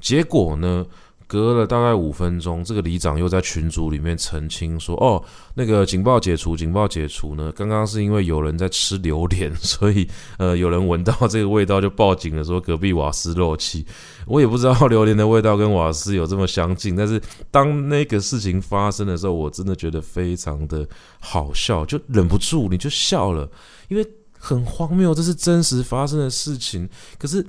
[0.00, 0.86] 结果呢，
[1.28, 5.20] 隔了大概五分钟，这个里长又在群组里面澄清说：“哦，
[5.54, 7.50] 那个警报解除，警报解除呢。
[7.56, 10.08] 刚刚是因为有人在吃榴莲， 所以
[10.38, 13.84] 呃，有人闻到这个味道就报警了，说隔壁瓦斯漏气。
[14.26, 23.50] 我也不知道 榴莲的味道跟瓦斯有这么相近，但是当那个事情发生的时候，我真的觉得非常的好笑，就忍不住你就笑了，
[23.88, 24.06] 因为
[24.38, 26.88] 很荒谬，这是真实发生的事情。
[27.18, 27.44] 可是，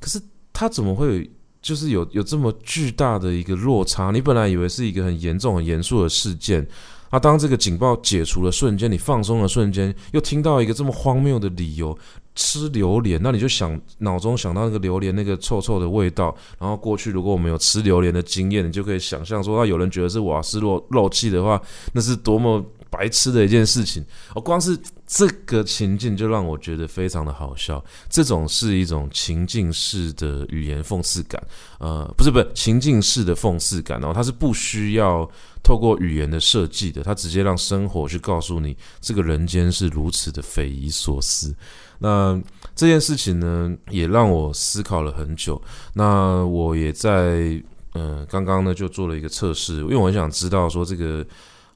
[0.00, 0.18] 可是
[0.50, 1.24] 他怎么会有？”
[1.60, 6.66] 就是有有这么巨大的一个落差，你本来以为是一个很严重、很严肃的事件，
[7.10, 11.96] 啊，当这个警报解除的瞬间，你放松的瞬间，又听到一个这么荒谬的理由，
[12.34, 21.60] 吃榴莲，那你就想脑中想到那个榴莲那个臭臭的味道，然后过去如果我们有吃榴莲的经验，你就可以想象说，那有人觉得是瓦斯漏漏气的话，
[21.92, 24.04] 那是多么白痴的一件事情。
[24.34, 27.82] 哦，光是这个情境就让我觉得非常的好笑。
[28.08, 31.42] 这种是一种情境式的语言讽刺感，
[31.78, 35.28] 呃，不是不是情境式的讽刺感，然后它是不需要
[35.62, 41.54] 透过语言的设计的，它直接让生活去告诉你，这个人间是如此的匪夷所思。
[42.00, 42.40] 那
[42.74, 45.60] 这件事情呢，也让我思考了很久。
[45.94, 47.62] 那我也在
[47.94, 51.26] 嗯、刚刚呢就做了一个测试，因为我很想知道说这个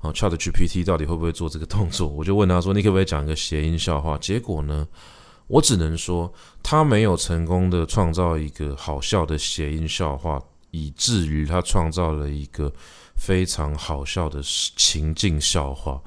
[0.02, 2.08] 啊、哦、ChatGPT 到底会不会做这个动作。
[2.12, 4.86] 我就问他说：“你可不可以讲一个谐音笑话？”结果呢，
[5.46, 12.72] 我只能说他没有成功的创造一个好笑的谐音笑话，以至于他创造了一个
[13.14, 16.02] 非常好笑的情境笑话。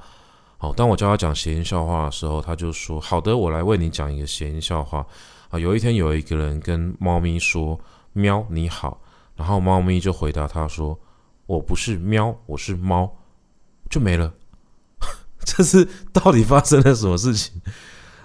[0.58, 5.06] 好，当我教他讲谐音笑话的时候，他就说：“好的，我来为你讲一个谐音笑话。”
[5.48, 7.80] 啊，有一天有一个人跟猫咪说
[8.12, 9.00] ：“喵，你好。”
[9.36, 10.98] 然后猫咪就回答他说
[11.46, 13.10] ：“我不是喵，我是猫。”
[13.90, 14.32] 就没了。
[15.44, 17.60] 这是到底发生了什么事情？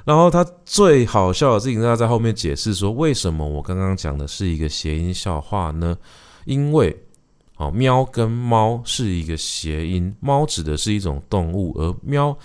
[0.06, 5.97] 然后他最好笑的事情，他在后面解释说：“为什么我刚刚讲的是一个谐音笑话呢？
[6.45, 6.97] 因为。”
[7.58, 12.36] 哦，喵跟猫是一个谐音，猫指的是一种动物，而喵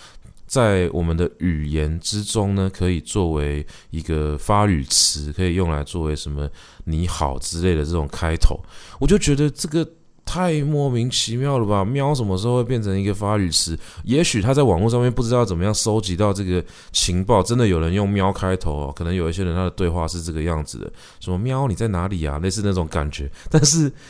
[0.47, 6.47] 在我们的语言之中呢，可以作为一个发语词，可以用来作为什么
[6.85, 8.61] “你好”之类的这种开头。
[9.01, 9.89] 我就觉得这个
[10.27, 11.83] 太莫名其妙了吧？
[11.83, 13.79] 喵什么时候会变成一个发语词？
[14.05, 16.63] 也许他在网络上面不知道怎么样收集到这个
[16.93, 23.91] 情报，真的有人用喵开头哦，可能有一些人他的对话是这个样子的，什么“喵你在哪里啊”，类似那种感觉，但是。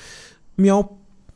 [0.59, 0.83] 喵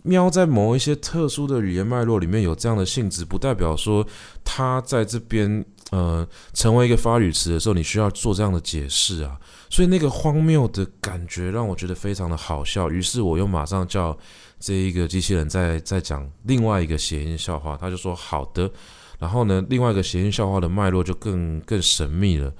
[0.00, 4.02] 喵，在某一些特殊的语言脉络里面有这样的性质，不代表说
[4.42, 9.38] 他在这边呃成为一个发语词的时候，你需要做这样的解释啊。
[9.68, 12.90] 所以那个荒谬的感觉让我觉得非常的好笑。
[12.90, 14.16] 于是我又马上叫
[14.58, 18.70] 这一个机器人在在讲另外一个谐音笑话，他就说好的。
[19.18, 22.52] 然后呢，另外一个谐音笑话的脉络就更更神秘了。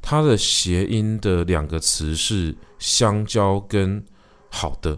[0.00, 4.04] 它的谐音的两个词是香蕉跟
[4.48, 4.96] 好的。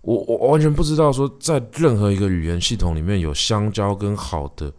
[0.00, 4.72] 我我完全不知道说，在任何一个语言系统里面有香蕉跟好的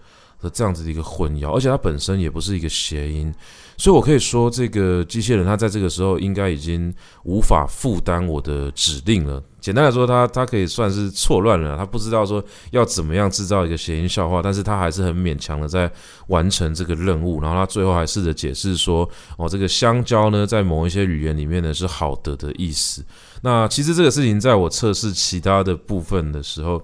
[0.43, 3.33] 的这样子的一个混淆，而且它本身也不是一个谐音，
[3.77, 9.41] 所以我可以说这个机器人它在这个时候应该已经无法负担我的指令了。
[9.61, 15.89] 简单来说，它它可以算是错乱了，它不知道说要怎么样制造一个谐音笑话，但是它还是很勉强的在
[16.27, 17.39] 完成这个任务。
[17.39, 23.05] 然后它最后还试着解释说，哦，这个香蕉呢，在某一些语言里面呢是好的的意思。
[23.41, 26.81] 那其实这个事情在我测试其他的部分的时候，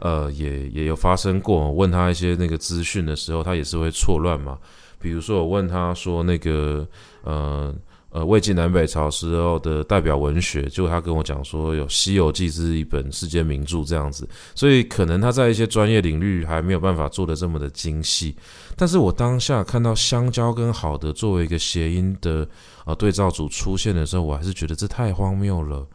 [0.00, 1.70] 呃，也也有发生过。
[1.70, 4.58] 问他一些那个资讯的时候，他也是会错乱嘛。
[4.98, 6.86] 比如说，我问他说那个，
[7.22, 7.74] 呃。
[8.12, 18.34] 呃，魏晋南北朝时候的代表文学，就他跟我讲说，有《西游记》是一本世界名著这样子，所以可能他在一些专业领域还没有办法做得这么的精细。
[18.74, 22.44] 但是我当下看到香蕉跟好的作为一个谐音的
[22.84, 25.86] 呃对照组出现的时候，我还是觉得这太荒谬了，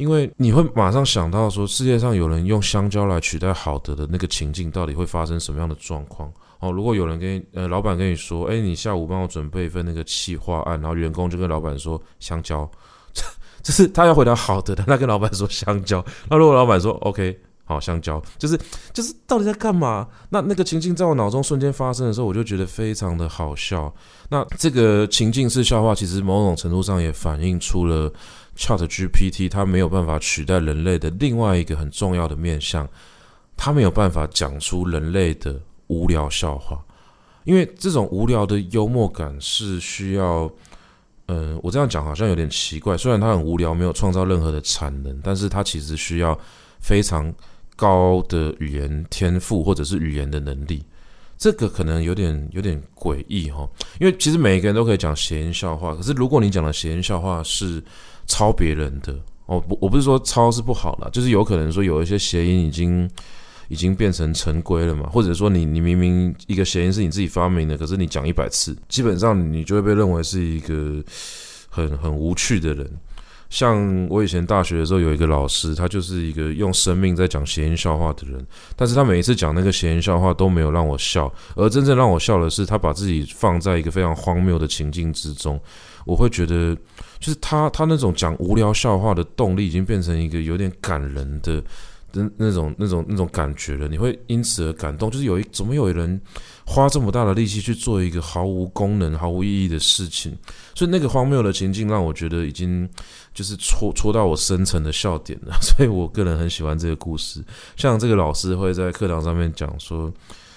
[0.00, 6.32] 因为你会马上想到说，世界上有人用香蕉来取代好的的那个情境，到底会发生什么样的状况？
[6.60, 12.66] 哦，如果有人跟呃，老板跟你说，哎，你下午帮我准备一份那个企划案，然后员工就跟老板说香蕉，
[13.12, 13.22] 这
[13.62, 16.02] 这是他要回答好的，但他跟老板说香蕉。
[16.30, 18.58] 那如果老板说 OK，好，香蕉，就是
[18.94, 20.08] 就是到底在干嘛？
[20.30, 23.94] 那那个情境在我脑中瞬间发生的时候，我就觉得非常的好笑。
[24.30, 28.10] 那这个情境式笑话，其实某种程度上也反映出了
[28.60, 32.86] ChatGPT 它没有办法取代人类的另外一个很重要的面向，
[33.56, 35.58] 它没有办法讲出人类的。
[35.92, 36.80] 无聊笑话，
[37.42, 40.48] 因为这种无聊的幽默感是需要，
[41.26, 42.96] 嗯、呃，我这样讲好像有点奇怪。
[42.96, 46.38] 虽然它很无聊，没有创造任何的产能，但是它其实需要
[46.78, 47.34] 非常
[47.74, 50.84] 高的语言天赋或者是语言的能力。
[51.36, 53.68] 这个可能有点有点诡异哈，
[53.98, 57.82] 因为其实每一个人都可以讲谐音笑话，可是如果你讲的谐音笑话是
[58.30, 59.14] 抄别人的
[59.44, 63.10] 哦，不，我不是说抄是不好啦，就是有可能说有一些谐音已经。
[63.70, 65.08] 已经变成陈规了嘛？
[65.10, 71.00] 或者说你你明明一个谐音是你自己发明的，可是你讲一百次，基本上你就会被认为是一个
[71.68, 72.90] 很很无趣的人。
[73.48, 85.60] 像我以前大学的时候有一个老师，他就是一个用生命在讲谐音笑话的人，但是他每一次讲那个谐音笑话都没有让我笑，而真正让我笑的是他把自己放在一个非常荒谬的情境之中，
[86.04, 86.76] 我会觉得
[87.20, 91.62] 就是他他那种讲无聊笑话的动力已经变成一个有点感人的。
[92.12, 95.08] 那那种那种那种感觉了，你会因此而感动。
[95.08, 96.20] 就是有一怎么有人
[96.66, 100.36] 花这么大的力气去做一个毫无功能、毫无意义的事情？
[100.74, 102.88] 所以那个荒谬的情境让我觉得已经
[103.32, 105.56] 就是戳戳到我深层的笑点了。
[105.62, 107.40] 所以我个人很喜欢这个故事。
[107.76, 110.12] 像这个老师会在课堂上面讲说，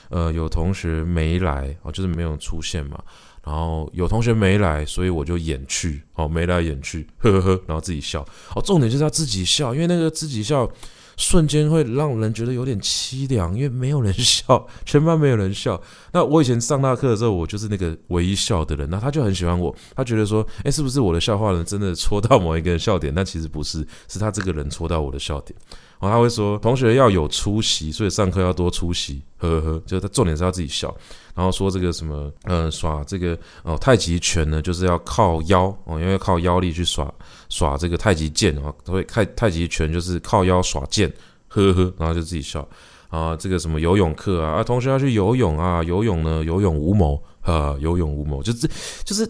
[0.10, 3.00] 呃，有同学没来哦，就是没有出现嘛。
[3.44, 8.26] 然后有同学没来，所以我就演去哦，没来演去，呵呵呵，然后自己笑
[8.56, 8.62] 哦。
[8.62, 10.70] 重点就是要自己笑，因为那个自己笑。
[11.16, 15.80] 瞬间会让人觉得有点凄凉，因为没有人笑，全班没有人笑。
[16.12, 23.14] 那我以前上大课的时候，我就是那个唯一笑的人，那他就很喜欢我，他觉得说，哎，是不是我的笑话呢真的戳到某一个人笑点？
[23.14, 25.56] 但其实不是，是他这个人戳到我的笑点。
[26.04, 30.94] 然后他会说，同学要有出息，所以上课要多出息，呵呵呵，就是他重点是要自己笑。
[31.34, 37.10] 然后说这个什么，呃，耍这个哦太极拳呢，就是要靠腰哦，因为靠腰力去耍
[37.48, 41.10] 耍这个太极剑哦，所以太太极拳就是靠腰耍剑，
[41.48, 42.68] 呵呵，然后就自己笑
[43.08, 43.34] 啊。
[43.38, 48.70] 这个什么游泳课啊，啊，同学要去游泳啊，游泳呢，有勇无谋啊，有勇无谋，就是
[49.06, 49.26] 就是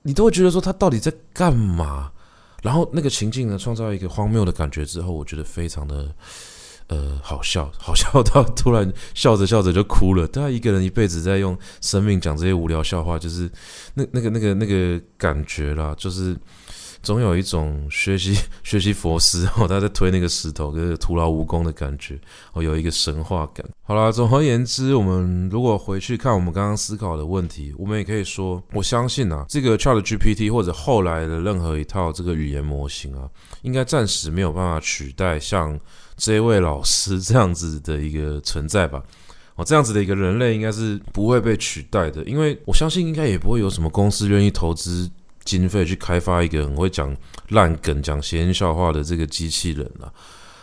[0.00, 2.10] 你都会觉得说他到底在干嘛？
[2.62, 6.14] 然后那个情境呢，创造一个荒谬的感觉之后，我觉得非常的。
[6.90, 10.26] 呃，好笑， 好笑到突然笑着笑着就哭了。
[10.26, 13.46] 他一个人一辈子在用生命讲这些无聊笑话，就是
[13.92, 16.34] 那那个那个那个感觉啦，就是
[17.08, 22.20] 总有一种学习 学习佛师哦，他在推那个石头，就是徒劳无功的感觉
[22.52, 23.66] 哦，有一个神话感。
[23.82, 33.26] 好啦，总而言之，我们如果回去看我们刚刚思考的问题，我们也可以说，我相信啊，这个 ChatGPT 或者后来的任何一套这个语言模型啊，
[33.62, 35.80] 应该暂时没有办法取代像。
[36.18, 39.00] 这位老师这样子的一个存在吧，
[39.54, 45.08] 哦，这样子的一个人类应该是不会被取代的，因为我相信应该也不会有什么公司愿意投资
[45.56, 47.16] 经费去开发一个很会讲
[47.48, 50.12] 烂梗、讲谐音笑话的这个机器人了。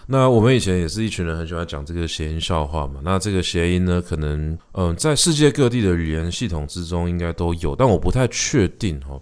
[0.05, 2.99] 那我们以前也是一群人很喜欢讲这个谐音笑话嘛。
[3.03, 9.19] 那这个谐音呢，可能嗯、在世界各地的语言系统之中应该都有，但我不太确定哈。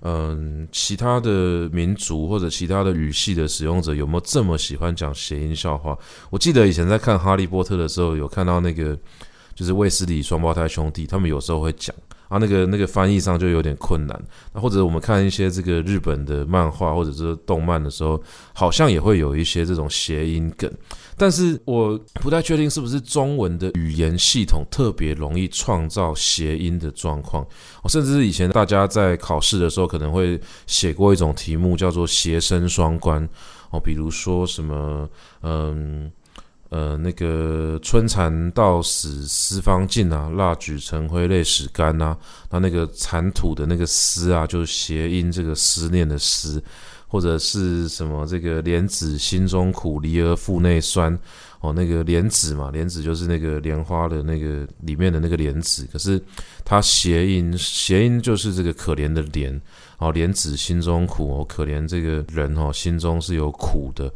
[0.00, 5.96] 嗯，其他的民族或者其他的语系的使用者有没有这么喜欢讲谐音笑话？
[6.30, 8.98] 我记得以前在看《哈利波特》的时候，有看到那个
[9.54, 11.94] 就是卫斯理双胞胎兄弟，他们有时候会讲。
[12.34, 14.22] 啊，那个那个翻译上就有点困难。
[14.52, 18.20] 那或者我们看一些这个日本的漫画或者是动漫的时候，
[18.52, 20.68] 好像也会有一些这种谐音梗。
[21.16, 27.46] 但是我不太确定是不是中文的语言系统特别容易创造谐音的状况。
[27.88, 33.22] 甚至是以前大家在考试的时候可能会写过一种题目叫做谐声双关
[33.70, 35.08] 哦，比如说什么
[35.42, 36.10] 嗯。
[36.70, 42.16] 呃，那个春蚕到死丝方尽啊，蜡炬成灰泪始干呐。
[42.50, 46.62] 那那个蚕吐的那个丝啊，就是谐音这个思念的思，
[47.06, 51.16] 或者是什么这个莲子心中苦，离儿腹内酸。
[51.60, 56.22] 哦，那个莲子嘛，莲子就是那个莲花的那个里面的那个莲子，可是
[56.62, 59.58] 它谐音谐音就是这个可怜的怜。
[59.96, 64.12] 哦，莲子心中苦，哦，可怜这个人哦，心中是有苦的。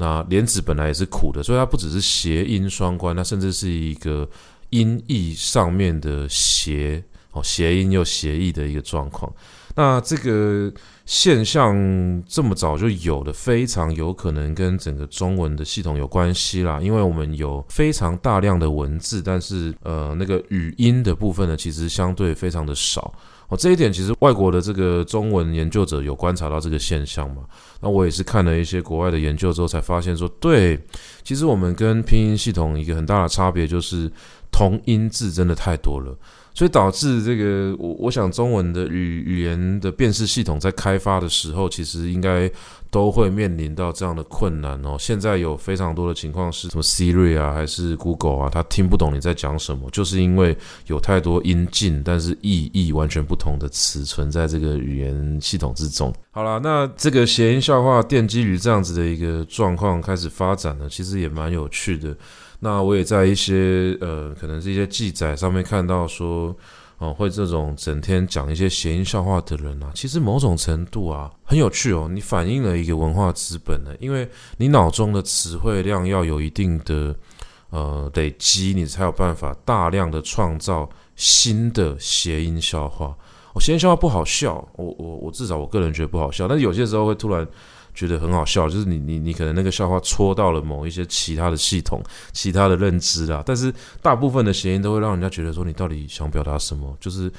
[0.00, 4.26] 那莲子本来也是苦的，所以它不只是谐音双关，它甚至是一个
[4.70, 9.30] 音译上面的谐哦，谐音又谐意的一个状况。
[9.76, 10.72] 那这个
[11.04, 11.74] 现象
[12.26, 23.12] 这么早就有了，非常有可能跟整个中文的系统有关系啦，因为我们有非常大量的文字，但是呃，那个语音的部分呢，其实相对非常的少。
[23.50, 27.42] 哦，这一点其实外国的这个中文研究者有观察到这个现象嘛？
[27.82, 30.80] 那我也是看了一些国外的研究之后才发现说，对，
[31.22, 34.10] 其实我们跟拼音系统一个很大的差别就是
[34.50, 36.16] 同音字真的太多了。
[36.52, 42.50] 所以导致这个，我我想中文的语语言的辨识系统在开发的时候，其实应该
[42.90, 44.96] 都会面临到这样的困难哦。
[44.98, 56.12] 现在有非常多的情况是什么 Siri 啊，还是 Google 啊，它听不懂你在讲什么，就是因为有太多音近但是意义完全不同的词存在这个语言系统之中。
[56.32, 62.16] 好啦，那这个谐音笑话奠基于这样子的一个状况开始发展呢，其实也蛮有趣的。
[62.58, 66.54] 那我也在一些呃，可能是一些记载上面看到说，
[67.00, 72.06] 哦、会这种整天讲一些谐音笑话的人啊，其实某种程度啊很有趣哦。
[72.12, 77.16] 你反映了一个文化资本呢，因为你脑中的词汇量要有一定的
[77.70, 80.86] 呃累积，你才有办法大量的创造
[81.16, 83.16] 新的谐音笑话。
[83.54, 87.48] 哦，谐音笑话不好笑，我我我至少我个人觉得不好笑，但是有些时候会突然。
[88.00, 97.30] 觉得很好笑，就是你你你可能那个笑话戳到了某一些其他的系统、其他的认知啦，但是大部分的谐音都会让人家觉得说，你到底想表达什么，就是。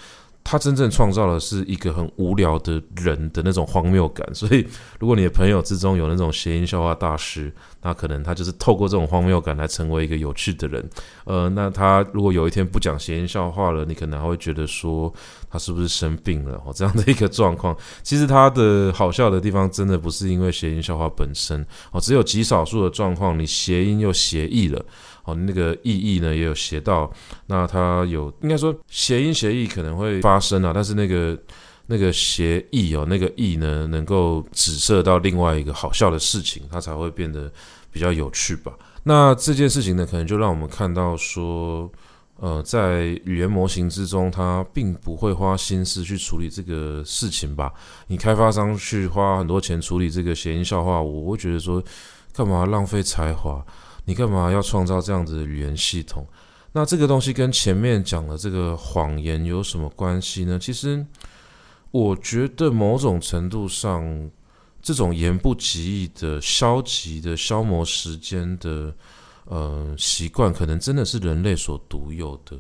[0.44, 4.66] 他真正创造的是一个很无聊的人的那种荒谬感， 所以
[5.00, 10.88] 如果你的朋友之中有那种谐音笑话大师，那可能他就是透过这种荒谬感来成为一个有趣的人。
[11.26, 15.12] 呃，那他如果有一天不讲谐音笑话了，你可能还会觉得说
[15.50, 16.62] 他是不是生病了？
[16.66, 17.76] 哦，这样的一个状况。
[18.04, 24.84] 其实他的好笑的地方真的不是因为谐音笑话本身哦，只有极少数的状况，你谐音又谐意了
[25.24, 27.12] 哦，那个意义呢也有写到，
[27.48, 31.38] 那它有应该说谐音谐义可能会发生啊，但是那个
[31.88, 37.52] 那个谐义哦，那个义呢能够指涉到另外一个好笑的事情，它才会变得
[37.92, 38.72] 比较有趣吧。
[39.04, 41.92] 那这件事情呢，可能就让我们看到说。
[42.44, 47.72] 呃，在语言模型之中，它并不会花心思去处理这个事情吧？
[48.08, 51.84] 你开发商去花很多钱处理这个谐音笑话，我会觉得说，
[52.34, 53.64] 干嘛浪费才华？
[54.06, 56.28] 你干嘛要创造这样子的语言系统？
[56.72, 60.58] 那这个东西跟前面讲的这个谎言有什么关系呢？
[60.60, 61.06] 其实，
[61.92, 64.30] 我觉得某种程度上，
[64.82, 68.94] 这种言不及义的、消极的、消磨时间的。
[69.46, 72.58] 呃，习惯可能真的是人类所独有的。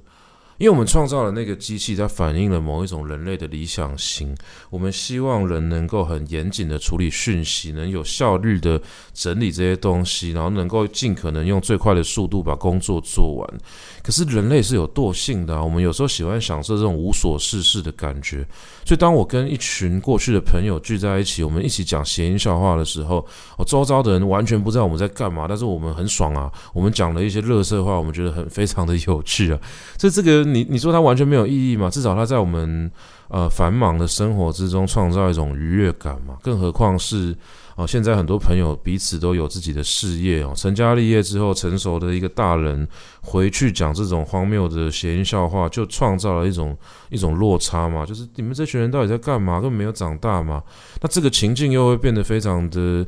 [0.61, 4.37] 因为我们创造了那个机器，它反映了某一种人类的理想型。
[4.69, 8.79] 我们希望人能够很严谨的处理讯息，能有效率的
[9.11, 13.59] 整理这些东西，然后能够尽可能用最快的速度把工作做完。
[14.03, 18.45] 可是人类是有惰性的啊，我们有时候喜欢享受这种无所事事的感觉。
[18.85, 23.25] 所以当我跟一群过去的朋友聚在一起，我们一起讲谐音笑话的时候，
[23.57, 26.51] 我周遭的人完全不知道我们在干嘛，但是我们很爽啊。
[26.71, 29.59] 我们讲了一些乐色话，我们觉得很非常的有趣啊。
[29.97, 30.50] 所以这个。
[30.53, 31.89] 你你说它完全没有意义嘛？
[31.89, 32.91] 至少它在我们
[33.29, 36.37] 呃繁忙的生活之中创造一种愉悦感嘛。
[36.41, 37.31] 更何况是
[37.75, 42.87] 哦、呃，现在很多朋友彼此都有自己的事业哦，成家立业之后，成熟的一个大人
[43.21, 46.77] 回去讲这种荒谬的谐音笑话，就创造了一种
[47.09, 48.05] 一种落差嘛。
[48.05, 49.61] 就是你们这群人到底在干嘛？
[49.61, 50.61] 根本没有长大嘛。
[51.01, 53.05] 那这个情境又会变得非常的。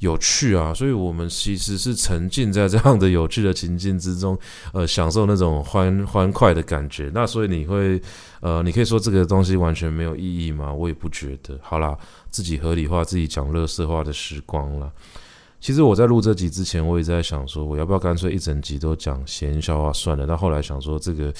[0.00, 4.36] 有趣啊，所以我们其实是沉浸在这样的有趣的情境之中，
[4.72, 7.10] 呃，享受那种欢欢快的感觉。
[7.14, 8.00] 那所以你会，
[8.40, 10.72] 呃，你可以说这个东西完全没有意义吗？
[10.72, 11.58] 我也不觉得。
[11.62, 11.96] 好啦，
[12.30, 14.90] 自己合理化自己讲乐色话的时光了。
[15.60, 20.26] 其实我在录这集之前，我也在想说，我要不要干脆一整集都讲闲笑话算了。
[20.26, 21.32] 但后来想说这个。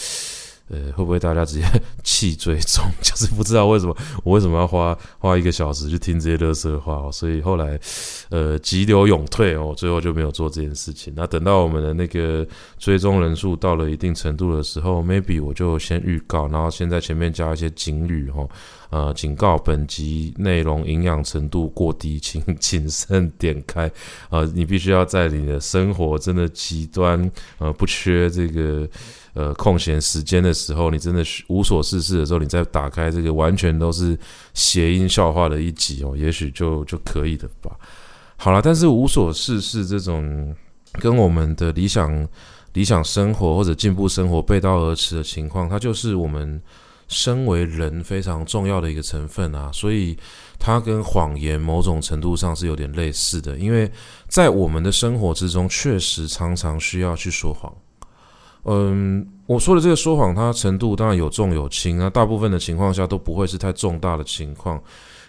[0.70, 1.64] 呃，会不会大家直接
[2.04, 2.84] 弃追踪？
[3.02, 7.78] 就是不知道为什么我为什么要花花一个小时去听这些垃圾话哦，所以后来
[8.30, 11.12] 呃急流勇退哦，最后就没有做这件事情。
[11.16, 12.46] 那等到我们的那个
[12.78, 18.48] 追踪人数到了一定程度的时候，maybe 我就先预告，然后先在前面加一些警语哦，
[18.90, 23.90] 呃，警告本集内容营养程度过低，请 谨慎点开。
[24.28, 28.88] 呃，你必须要在你的生活真的极端呃不缺这个。
[29.32, 34.18] 呃，空闲时间的时候，你真的无所事事的时候，你再打开这个完全都是
[34.54, 37.70] 谐音笑话的一集哦，也许就就可以了吧。
[38.36, 40.54] 好了，但是无所事事这种
[40.94, 42.26] 跟我们的理想
[42.72, 46.60] 理想生活或者进步生活背道而驰的情况，它就是我们
[47.06, 49.70] 身为人非常重要的一个成分啊。
[49.72, 50.16] 所以
[50.58, 53.90] 它跟谎言某种程度上是有点类似的，因为
[54.26, 57.72] 在我们的生活之中，确实常常需要去说谎。
[58.64, 64.80] 嗯，我说的这个说谎，它程度当然有重有轻啊，大部分的情况下都不会是太重大的情况。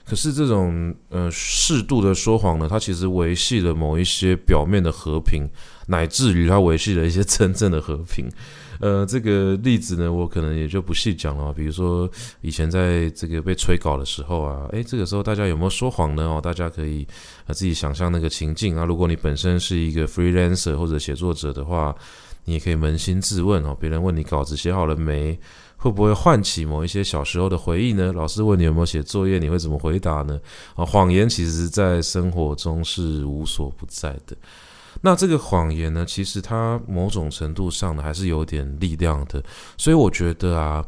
[0.03, 5.47] 可是这种呃适度的说谎呢，它其实维系了某一些表面的和平，
[5.87, 8.29] 乃至于它维系了一些真正的和平。
[8.81, 11.53] 呃，这个例子呢，我可能也就不细讲了。
[11.53, 12.09] 比如说
[12.41, 16.23] 以前在这个被催稿的时候啊，诶，这个时候大家有没有说谎呢？
[16.23, 17.07] 哦，大家可以
[17.45, 18.83] 呃自己想象那个情境啊。
[18.83, 21.95] 如果你本身是一个 freelancer 或者写作者的话。
[22.45, 25.39] 你也可以扪心自问哦，别人问你稿子写好了没，
[25.77, 28.11] 会不会唤起某一些小时候的回忆呢？
[28.13, 30.39] 老师问你有没有写作业，你会怎么回答呢？
[30.75, 34.35] 啊，谎言其实在生活中是无所不在的。
[35.01, 39.43] 那这个谎言呢，其实它某种程度上呢，还是有点力量的。
[39.77, 40.85] 所以我觉得啊，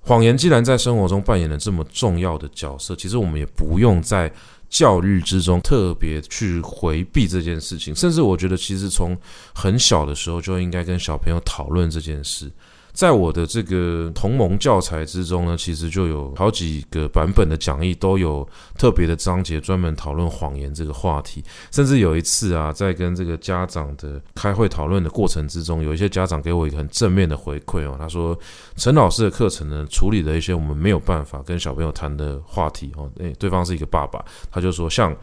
[0.00, 4.32] 谎言既然在生活中扮演了这么重要的角色，其实我们也不用再。
[4.68, 9.16] 教育之中特别去回避这件事情，甚至我觉得其实从
[9.54, 12.50] 很小的时候就应该跟小朋友讨论这件事。
[12.98, 18.44] 在我的这个同盟教材之中呢，其实就有好几个版本的讲义都有
[18.76, 21.40] 特别的章节专门讨论谎言这个话题。
[21.70, 28.36] 甚至有一次啊，在跟这个家长的开会讨论的过程之中，有一些家长给我一个很正面的回馈哦，他说
[28.74, 33.08] 陈老师的课程呢，处理了一些我们没有办法跟小朋友谈的话题哦。
[33.20, 35.16] 诶，对方是一个爸爸，他就说像。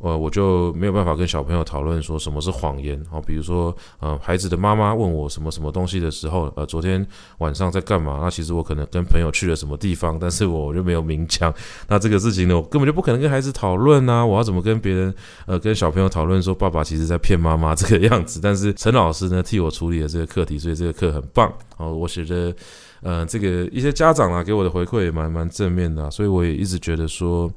[0.00, 7.04] 呃，我就没有办法跟小朋友讨论说什么是谎言哦，比如说，呃，孩子的妈妈问我什么什么东西的时候，呃，昨天
[7.38, 8.20] 晚上在干嘛？
[8.22, 11.52] 那其实我可能跟朋友去了什么地方， 但是我就没有明讲。
[11.88, 14.24] 那这个事情呢，我根本就不可能跟孩子讨论啊！
[14.24, 15.12] 我要怎么跟别人，
[15.46, 18.38] 呃，跟小朋友讨论说爸爸其实在骗妈妈 这个样子？
[18.40, 21.92] 但是陈老师呢，替我处理了这个课题，所以这个课很棒哦。
[21.92, 22.54] 我觉得，
[23.02, 27.50] 呃，这个一些家长啊给我的回馈也蛮蛮正面的，所以我也一直觉得说。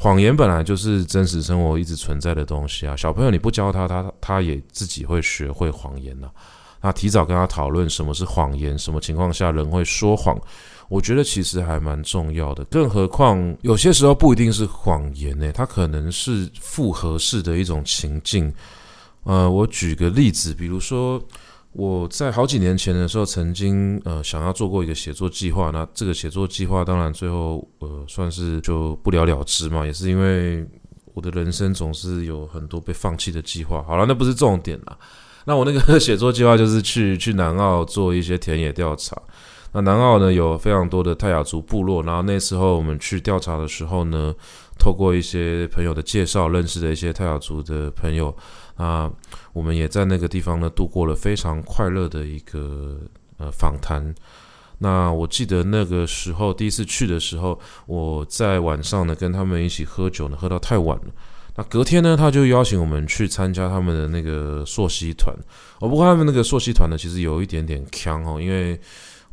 [0.00, 6.30] 谎言本来就是真实生活一直存在的东西啊，小朋友你不教他，他他也自己会学会谎言呐。
[6.80, 10.40] 那提早跟他讨论什么是谎言，什么情况下人会说谎，
[10.88, 12.64] 我觉得其实还蛮重要的。
[12.66, 18.54] 更何况有些时候不一定是谎言呢，它可能是复合式的一种情境。
[19.24, 21.20] 呃，我举个例子，比如说。
[21.78, 30.66] 我在好几年前的时候，曾经呃想要做过一个写作计划，那这个写作计划当然最后呃算是就不了了之嘛，也是因为
[31.14, 33.80] 我的人生总是有很多被放弃的计划。
[33.84, 34.98] 好了，那不是重点啦。
[35.44, 39.16] 那我那个写作计划就是去去南澳做一些田野调查。
[39.70, 44.34] 那南澳呢有非常多的泰雅族部落，然后那时候我们去调查的时候呢，
[44.78, 48.34] 透过一些朋友的介绍，认识的一些泰雅族的朋友。
[48.76, 49.10] 啊，
[49.52, 52.96] 我们也在那个地方呢度过了非常快乐的一个
[53.36, 54.14] 呃访谈。
[54.78, 61.12] 那我记得那个时候第一次去的时候，我在晚上呢跟他们一起喝酒呢，喝到太晚了。
[61.56, 65.34] 那隔天呢，他就邀请我们去参加他们的那个溯溪团。
[65.80, 68.80] 哦，不过他们那个溯溪团呢，其实有一点点锵哦，因为。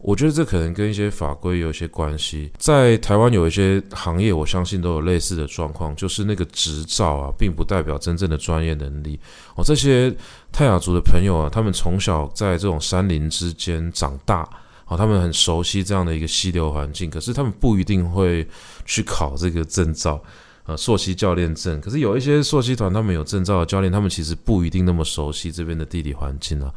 [0.05, 2.51] 我觉得这可能跟一些法规有一些关系。
[2.59, 9.19] 在台湾有一些行业，我相信都有类似的状况，就是那个执照啊，并不代表真正的专业能力。
[9.55, 10.15] 哦，这些
[10.51, 14.47] 泰雅族的朋友啊，他们从小在这种山林之间长大，
[14.85, 18.47] 哦，他们很熟悉这样的一个溪流环境，可是他们不一定会
[18.85, 20.21] 去考这个证照，
[20.67, 21.81] 呃，溯溪教练证。
[21.81, 26.71] 可是有一些溯溪团，他们有证照的教练，他们其实不一定那么熟悉这边的地理环境啊。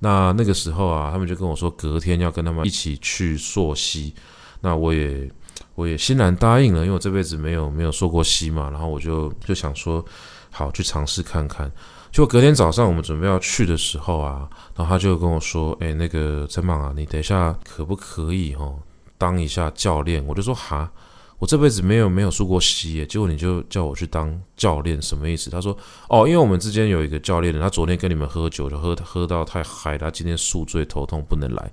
[0.00, 4.14] 那那个时候啊，他们就跟我说，隔天要跟他们一起去溯溪。
[4.60, 5.30] 那我也
[5.74, 8.70] 我也欣然答应了，因为我这辈子没有没有溯过溪嘛。
[8.70, 10.04] 然后我就就想说，
[10.50, 11.70] 好去尝试看看。
[12.10, 18.78] 就隔天早上我们准备要去的时候啊，然后他就跟我说，哎，那个陈莽啊，你等一下可不可以哦，
[19.16, 20.24] 当一下教练？
[20.26, 20.90] 我就说哈。
[21.38, 25.48] 我这辈子没有没有输过溪耶，结果你就叫我去当教练，什么意思？
[25.48, 25.76] 他说：
[26.08, 31.72] 哦，因为我们之间有一个教练，他昨天跟你们喝酒，就喝喝到太嗨，他今天宿醉头痛不能来，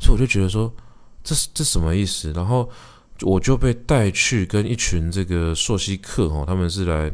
[0.00, 0.72] 所以我就觉得说，
[1.22, 2.32] 这是这什么意思？
[2.32, 2.68] 然后
[3.22, 7.12] 我就被带去跟一群这个溯溪客哦，他们是来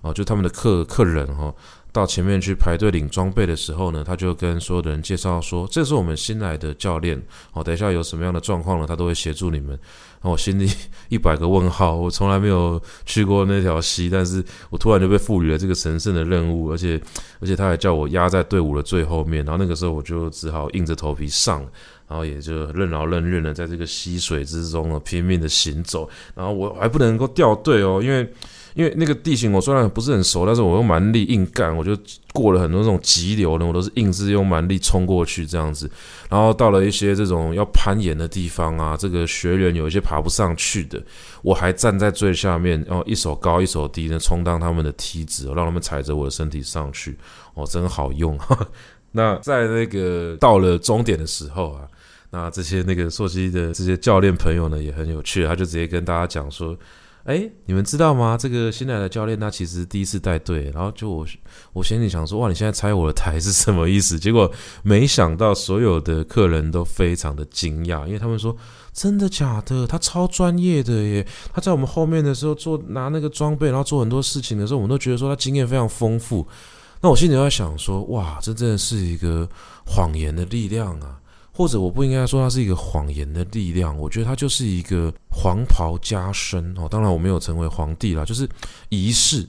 [0.00, 1.54] 哦，就他们的客客人哈。
[1.90, 7.20] 到前面去排队领装备的时候呢，他就跟所有的人介绍说：“这是我们新来的教练，
[7.54, 9.76] 哦，等一下有什么样的状况呢，他都会协助你们。”
[10.22, 10.68] 我心里
[11.08, 17.00] 一百个问号，我从来没有去过那条溪，但是我突然就被赋予了这个神圣的任务，而且
[17.40, 21.64] 而且他还叫我压在队伍的最后面，然后那个时候我就只好硬着头皮上，
[22.08, 28.32] 然后也就任劳任怨的在这个溪水之中呢拼命的行走，然后我还不能够掉队哦，因为。
[28.74, 31.98] 因为那个地形我虽然不是很熟，但是我用蛮力硬干，我就
[32.32, 35.90] 过了很多这种急流呢，我都是硬是用蛮力冲过去这样子。
[36.30, 41.02] 然后到了一些这种要攀岩的地方啊，这个学员有一些爬不上去的，
[41.42, 47.18] 我还站在最下面，然后一手高一手低的充当他们的梯子，让他们踩着我的身体上去，
[47.54, 48.38] 哦，真好用。
[49.10, 51.88] 那在那个到了终点的时候啊，
[52.30, 56.76] 那这些那个溯溪的这些教练朋友呢也很有趣，他就直接跟大家讲说。
[57.24, 58.38] 哎，你们知道吗？
[58.40, 61.26] 这个新来的教练他其实第一次带队，然后就我
[61.74, 64.18] 我心里想说，哇，你现在拆我的台是什么意思？
[64.18, 64.50] 结果
[64.82, 68.56] 没想到所有的客人都非常的惊讶，因为他们说
[68.94, 69.86] 真的假的？
[69.86, 71.26] 他超专业的耶！
[71.52, 76.48] 他在我们后面的时候做拿那个装备，然后做很多事情的时候，我们都觉得说他经验非常丰富。
[77.02, 79.46] 那我心里在想说，哇，这真的是一个
[79.84, 81.20] 谎言的力量啊！
[81.58, 86.86] 或者我不应该说它是一个谎言的力量，我觉得它就是一个黄袍加身哦。
[86.88, 88.48] 当然我没有成为皇帝啦，就是
[88.90, 89.44] 仪式。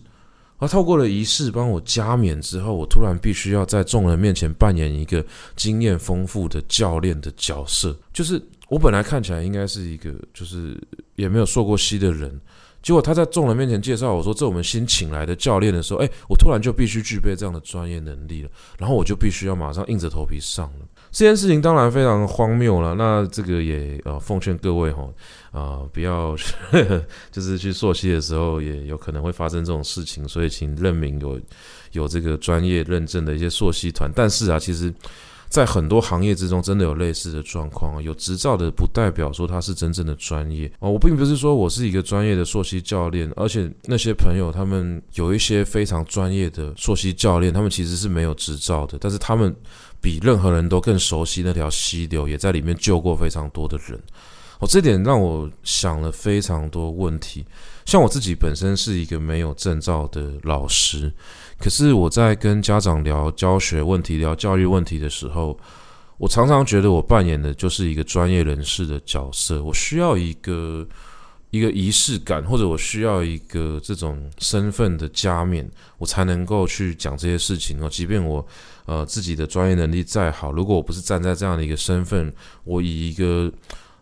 [0.58, 5.24] 而透过了仪式帮我加冕之后，我突然必须要在众人面前扮演一个
[5.56, 7.96] 经验丰富的教练的角色。
[8.12, 10.82] 就是我本来看起来应该是一个就是
[11.16, 12.42] 也没有受过溪的人，
[12.82, 18.50] 结果他在众人面前介绍我说，这我们新请来的教练的时候，哎，我突然就必须具备这样的专业能力了，
[18.80, 20.88] 然后我就必须要马上硬着头皮上了。
[21.12, 25.08] 这件事情当然非常荒谬了，那这个也呃奉劝各位哈
[25.52, 26.36] 啊、不要
[26.72, 31.42] 呵 呵就是去溯溪的时候也有可能会发生这种事情，所以请认明有
[31.94, 34.12] 有这个专业认证的一些溯溪团。
[34.16, 34.94] 但是啊，其实，
[35.50, 38.02] 在很多行业之中，真的有类似的状况。
[38.02, 40.90] 有执照的不代表说他是真正的专业哦。
[40.92, 49.54] 我并不是说我是一个专业的溯溪教练，而且那些朋友他们有一些非常专业的溯溪教练，他们其实是没有执照的，但是他们。
[50.02, 54.02] 比任何人都更熟悉那条溪流，也在里面救过非常多的人。
[54.60, 57.46] 哦，这点让我想了非常多问题。
[57.86, 61.12] 像我自己本身是一个没有证照的老师，
[61.60, 65.60] 可是我在跟家长聊教学问题、聊教育问题的时候，
[66.18, 69.62] 我常常觉得我扮演的就是一个专业人士的角色。
[69.62, 70.88] 我需要一个
[71.50, 77.90] 一个仪式感，或者我需要一个这种身份的加冕，我才能够去讲这些事情哦。
[77.90, 78.46] 即便我
[78.86, 82.34] 呃自己的专业能力再好，如果我不是站在这样的一个身份，
[82.64, 83.52] 我以一个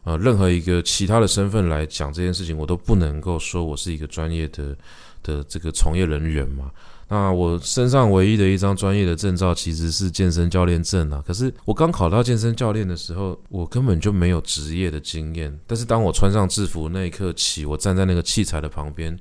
[0.03, 4.77] 呃任何一个其他的身份来讲这件事情，我都不能够说我是一个专业的
[5.23, 6.69] 的这个从业人员嘛。
[7.09, 11.23] 那我身上唯一的一张专业的证照其实是健身教练证啊。
[11.25, 15.57] 可是我刚考到健身教练的时候，我根本就没有职业的经验。
[15.65, 19.17] 但是当我穿上制服那一刻起，我站在那个器材的旁边，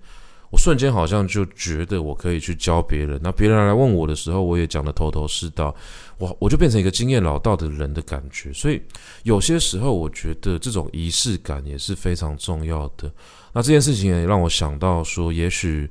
[0.50, 3.20] 我瞬间好像就觉得我可以去教别人。
[3.22, 5.72] 那别人来问我的时候，我也讲得头头是道。
[6.18, 8.52] 我我就变成一个经验老道的人的感觉。
[8.52, 8.82] 所以
[9.22, 13.08] 有些时候，我觉得这种仪式感也是非常重要的。
[13.52, 15.88] 那这件事情也让我想到说，也许。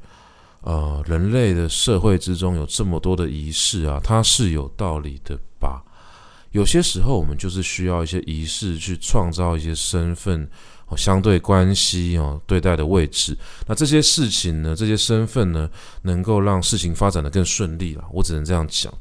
[0.65, 5.83] 呃，人类的社会之中有这么多的仪式啊，它是有道理的吧？
[6.49, 10.49] 有些时候我们就是需要一些仪式去创造一些身份、
[10.97, 13.37] 相对关系哦，对待的位置。
[13.67, 15.69] 那这些事情呢，这些身份呢，
[16.01, 18.03] 能够让事情发展的更顺利了。
[18.11, 18.91] 我只能这样讲。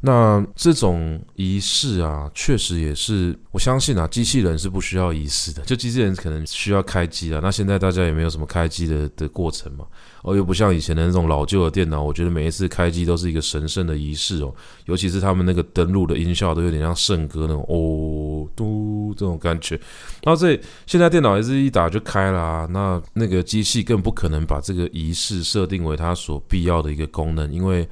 [0.00, 7.40] 那这种仪式啊，确实也是我相信啊，机器人是不需要仪式的，就机器人可能需要开机啊。
[7.42, 9.86] 那现在大家也没有什么开机的的过程嘛，
[10.26, 14.52] 而，又不像以前的那种老旧的电脑，我觉得每一次开机都是一个神圣的仪式哦，
[14.84, 19.80] 尤其是他们那个登录的音效都有点像圣歌那种哦嘟这种感觉。
[20.22, 27.88] 然后这现在电脑也是一打就开了啊，那那个机器更不可能把这个仪式设定为它所必要的一个功能，因为。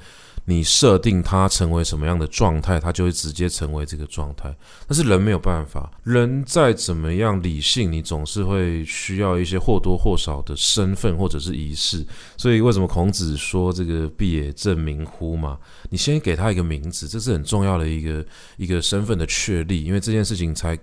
[0.46, 4.54] 你设定它成为什么样的状态，它就会直接成为这个状态。
[4.86, 12.04] 但是人没有办法，人再怎么样理性，你总是会需要一些或多或少的身份或者是仪式。
[12.36, 15.58] 所以为什么孔子说这个“必也正名乎”嘛？
[15.88, 18.24] 你先给他一个名字，这是很重要的一个
[18.58, 20.78] 一个身份的确立，因为这件事情才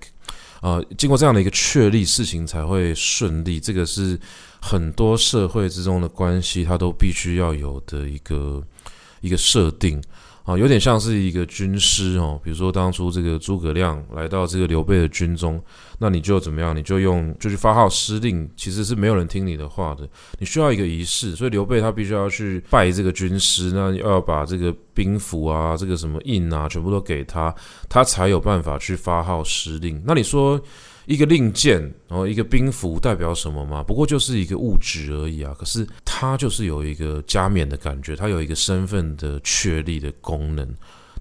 [0.62, 3.59] 呃经过这样的一个确立，事情才会顺利。
[3.59, 4.20] 这个是
[4.59, 8.64] 很多社会之中的关系，它都必须要有的一个。
[9.22, 10.01] 一个设定
[10.43, 12.39] 啊，有点像是一个军师哦。
[12.43, 15.61] 比如说当初这个诸葛亮来到这个刘备的军中，
[15.99, 16.76] 那你就怎么样？
[16.76, 20.09] 你就用就去发号施令，其实是没有人听你的话的。
[20.39, 27.53] 你需要一个仪式，所以刘备他必须要去拜这个军师，那要把这个兵符啊、这个什么印啊，全部都给他，
[27.88, 30.01] 他才有办法去发号施令。
[30.05, 30.59] 那你说？
[31.06, 33.84] 一个令箭，然后一个兵符代表什么吗？
[33.84, 35.56] 不过就是一个物质而已啊。
[35.58, 40.68] 可是它就是有一个加冕的感觉，它有一个身份的确立的功能。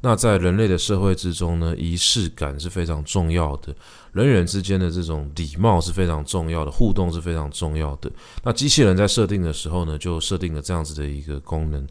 [0.03, 3.75] 那在人类的社会之中呢，仪式感是非常重要的，
[4.13, 8.11] 人与人之间的这种礼貌是非常重要的，互动是非常重要的。
[8.43, 11.87] 那机器人在设定的时候呢，就设定了这样子的一个功能。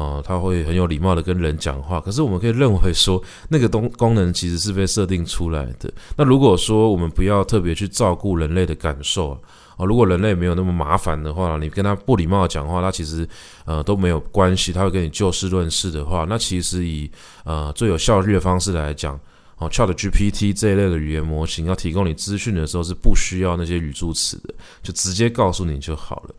[0.00, 5.92] 啊、他会很有礼貌的跟人讲话，可是我们可以认为说，那个东功能其实是被设定出来的。
[6.16, 9.38] 那如果说我们不要特别去照顾人类的感受
[9.76, 13.28] 啊、如果人类没有那么麻烦的话，你跟他不礼貌的讲话，他其实
[13.64, 17.10] 呃都没有关系，他会跟你就事论事的话，那其实以
[17.44, 19.18] 呃最有效率的方式来讲，
[19.56, 26.34] 哦、，ChatGPT 这一类的语言模型要提供你资讯的时候是不需要那些语助词的，就直接告诉你就好了。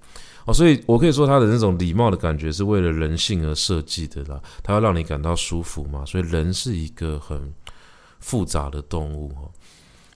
[0.45, 6.03] 哦，所以我可以说，他的那种礼貌的感觉是为了人性而设计的啦，他要让你感到舒服嘛。
[6.05, 7.53] 所以人是一个很
[8.19, 9.51] 复杂的动物哦。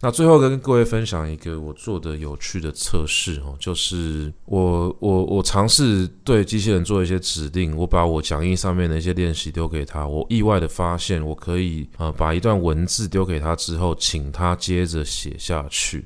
[0.02, 16.06] 那最后跟各位分享一个我做的有趣的测试哦，就是我我我尝试对机器人做一些指令，我把我讲义上面的一些练习丢给他，我意外的发现我可以呃把一段文字丢给他之后，请他接着写下去。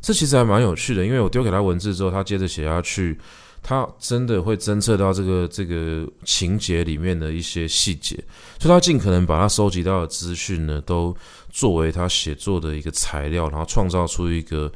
[0.00, 3.18] 这其实还蛮有趣的，因为我丢给他文字之后，他接着写下去。
[3.62, 8.16] 他真的会侦测到这个这个情节里面的一些细节，
[8.58, 11.14] 所以他尽可能把他收集到的资讯呢，都
[11.50, 14.72] 作为他写作的一个材料，然后创造出一个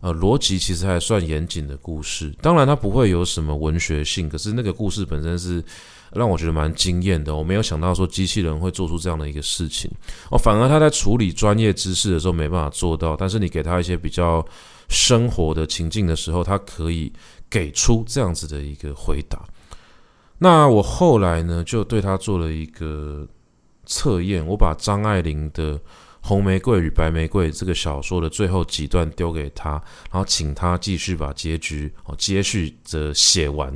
[0.00, 2.34] 呃逻辑其实还算严谨的故事。
[2.42, 5.64] 当然，他不会有什么文学性，可是那个故事本身是
[6.12, 7.34] 让我觉得蛮惊艳的。
[7.34, 9.90] 我没有想到说机器人会做出这样的一个事情
[10.30, 14.44] 哦，反而他在处理专业知识的时候没办法做到，但是你给他一些比较
[14.90, 17.10] 生活的情境的时候，他可以。
[17.50, 19.44] 给出这样子的一个回答，
[20.38, 23.26] 那我后来呢就对他做了一个
[23.86, 25.74] 测验，我把张爱玲的
[26.20, 29.70] 《红玫瑰与白玫瑰》这个小说的最后几段丢给他，
[30.10, 33.68] 然后请他继续把结局哦接续着写完。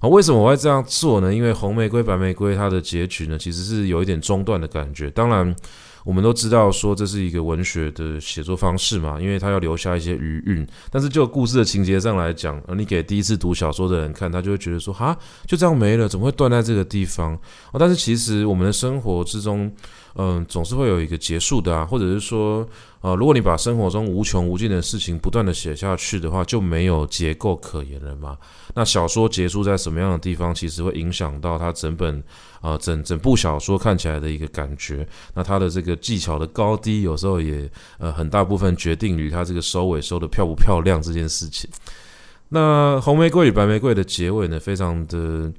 [0.00, 1.32] 啊，为什么我会这样做呢？
[1.32, 5.54] 因为《红玫瑰白玫瑰》它的结局呢其实是有一点中断的感觉，当然。
[6.04, 10.66] 我们都知道说这是一个文学的写作方式嘛，因为他要留下一些余韵。
[10.90, 17.34] 但是就故事的情节上来讲，而你给第一次读小说的人看，他就会觉得说，哈，就这样没了，怎么会断在这个地方？
[17.72, 19.72] 哦，但是其实我们的生活之中。
[20.16, 22.68] 嗯，总是会有一个结束的啊，或者是说，
[23.00, 28.36] 呃，如果你把生活中无穷无尽的事情不断的写下去的话，就没有结构可言了嘛。
[28.74, 32.22] 那小说结束在什么样的地方，其实会影响到它整本，
[32.60, 35.06] 呃，整整部小说看起来的一个感觉。
[35.34, 41.70] 那它的这个技巧的高低，有时候也，呃，很大部分决定于它这个收尾收得漂不漂亮这件事情。
[42.50, 45.50] 那红玫瑰与白玫瑰的结尾呢，非常的。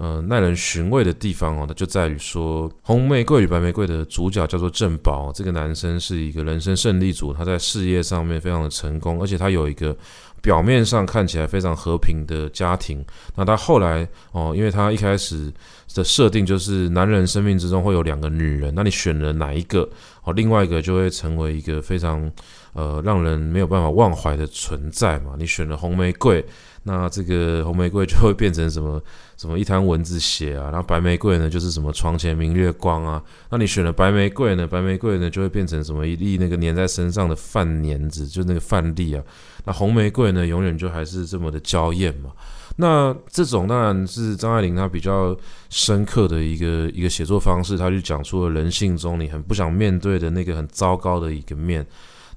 [0.00, 9.96] 呃，耐人寻味的地方哦，那就在于说，《红玫瑰与白玫瑰》的主角叫做郑宝，这个男生是一个人生胜利组，他在事业上面非常的成功，而且他有一个
[10.40, 13.04] 表面上看起来非常和平的家庭。
[13.34, 15.52] 那他后来哦，因为他一开始
[15.92, 19.80] 的设定就是男人生命之中会有两个女人，那你选了哪一个
[20.22, 22.30] 哦，另外一个就会成为一个非常
[22.72, 25.34] 呃让人没有办法忘怀的存在嘛。
[25.38, 26.44] 你选了红玫瑰。
[26.84, 29.02] 那这个红玫瑰就会变成什么
[29.36, 33.22] 什么一滩蚊子血啊，然后白玫瑰呢就是什么床前明月光啊。
[33.50, 39.22] 那你选了白玫瑰呢，白玫瑰呢就会变成什么一粒那个粘在身上的饭粘子，就那个饭粒啊。
[39.66, 42.30] 那红玫瑰呢永远就还是这么的娇艳嘛。
[42.76, 45.36] 那这种当然是张爱玲她比较
[45.68, 51.86] 深刻的一个一个写作方式，她就讲出了人性中你很不想面对的那个很糟糕的一个面。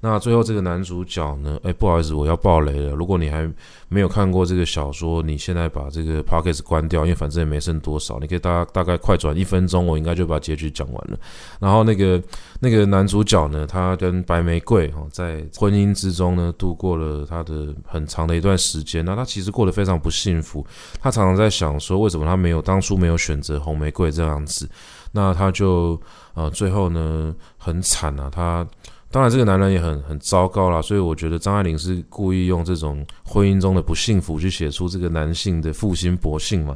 [0.04, 1.56] 那最后这个男主角呢？
[1.62, 2.90] 哎，不好意思，我要爆雷了。
[2.90, 3.48] 如果你还
[3.88, 11.16] 没有看过这个小说，你现在把这个 podcast 关掉，因为反正也没剩多少，你可以大大概快转一分钟，我应该就把结局讲完了。
[11.60, 12.20] 然后那个
[12.58, 19.04] 那个男主角呢，他跟白玫瑰哈在婚姻之中呢度过了他的很长的一段时间。
[19.04, 20.66] 那他其实过得非常不幸福，
[21.00, 24.68] 他常常在想说，为什么他没有当初没有选择红玫瑰这样子？
[25.12, 26.00] 那他就
[26.34, 28.66] 呃最后呢很惨啊，他。
[29.12, 36.74] 当然，这个男人也很很糟糕啦，所以我觉得张爱玲是故意用这种婚姻中的不幸福去写出这个男性的负心薄幸嘛。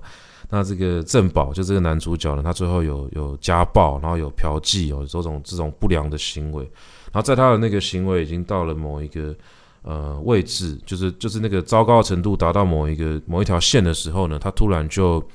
[0.51, 6.63] 那这个郑宝就这个男主角呢，他最后有有家暴，然后有嫖妓，有这种这种不良的行为。
[7.11, 9.35] 然后在他的那个行为已经到了某一个
[9.83, 15.27] 呃位置，就是就是那个糟糕程度达到某一个某一条线的时候呢，他突然就。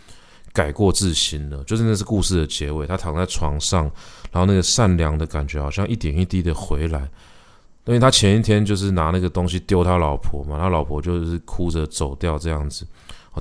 [0.53, 2.85] 改过自新了，就是那是故事的结尾。
[2.85, 3.89] 他躺在床上，
[4.31, 7.01] 然后那个善良的感觉好像一点一滴的回来。
[7.85, 12.85] 因为他前一天就是拿那个东西丢他老婆嘛，他老婆就是哭着走掉这样子，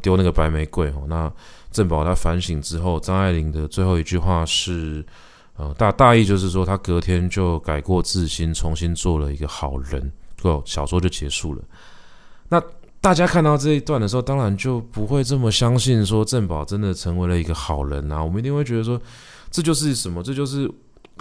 [0.03, 1.05] 丢那个白玫瑰哦。
[1.09, 1.30] 那
[1.70, 5.05] 郑宝他反省之后，张爱玲的最后一句话是，
[5.57, 10.12] 呃，大大意就是说他隔天就改过自新，重新做了一个好人，
[10.43, 11.62] 哦，小说就结束了。
[12.49, 12.62] 那。
[13.03, 18.22] 大家看到这一段的时候，当然就不会这么相信说郑宝真的成为了一个好人啊！
[18.22, 19.01] 我们一定会觉得说，
[19.51, 20.22] 这就是什么？
[20.22, 20.70] 这就是。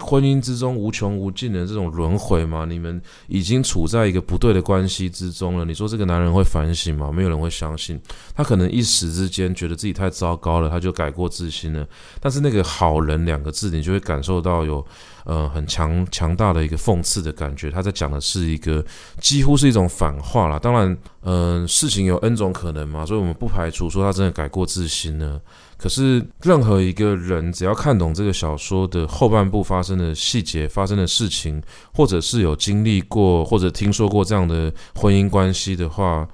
[0.02, 2.64] 婚姻之中无穷无尽的这种轮回吗？
[2.66, 5.64] 你们已经处在一个不对的关系之中了。
[5.66, 7.12] 你说这个男人会反省吗？
[7.12, 8.00] 没有人会相信。
[8.34, 11.86] 他可能一时之间觉得自己太糟糕了，他就改过自新了。
[12.18, 14.82] 但是那个“好人”两个字，你就会感受到有
[15.24, 17.70] 呃很强强大的一个讽刺的感觉。
[17.70, 18.82] 他在讲的是一个
[19.20, 20.58] 几乎是一种反话啦。
[20.58, 20.90] 当然，
[21.24, 25.38] 嗯、呃，事情有 N 种可能嘛，所以我们不排除说他真的改过自新呢。
[25.80, 31.58] 可是，任何一个人只要看懂这个小说的后半部发生的细节、发生的事情，
[31.94, 36.28] 或者是有经历过或者听说过这样的婚姻关系的话，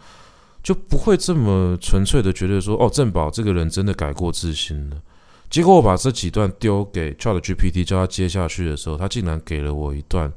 [0.64, 4.96] 就不会这么纯粹的觉得说，哦，郑宝这个人真的改过自新了。
[5.48, 10.32] 结果我把这几段丢给 ChatGPT 叫他接下去的时候，他竟然给了我一段。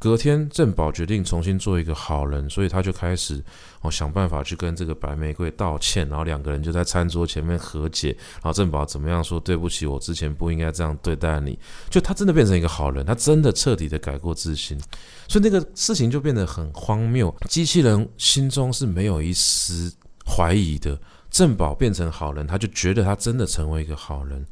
[0.00, 3.44] 隔天，郑宝决定重新做一个好人，所以他就开始
[3.82, 8.16] 哦想办法去跟这个白玫瑰道歉，然后两个人就在餐桌前面和解。
[8.36, 11.58] 然后郑宝怎么样说对不起，我之前不应该这样对待你。
[11.90, 14.80] 就他真的变成一个好人，他真的彻底的改过自新，
[15.28, 17.34] 所以那个事情就变得很荒谬。
[17.46, 19.92] 机器人心中是没有一丝
[20.26, 20.98] 怀疑的，
[21.30, 24.42] 郑宝变成好人，他就觉得他真的成为一个好人。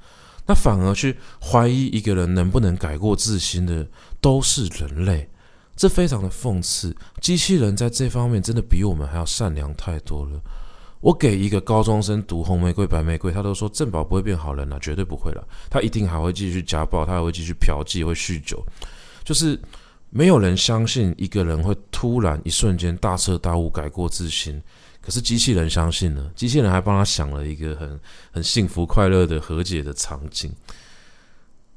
[0.46, 3.86] 那反而去怀疑一个人能不能改过自新的，
[4.20, 5.26] 都是人类。
[5.78, 10.40] 这非常的讽刺，机器人在这方面真的比我们还要善良太多了。
[11.00, 18.60] 我给一个高中生读《红玫瑰白玫瑰》，他都说郑宝不会变好人了，绝对不会了，他一定还会继续家暴，他还会继续嫖妓，会酗酒。
[19.22, 19.56] 就是
[20.10, 24.60] 没有人相信一个人会突然一瞬间大彻大悟改过自新，
[25.00, 28.00] 可是机器人相信了，机器人还帮他想了一个很
[28.32, 30.52] 很幸福快乐的和解的场景。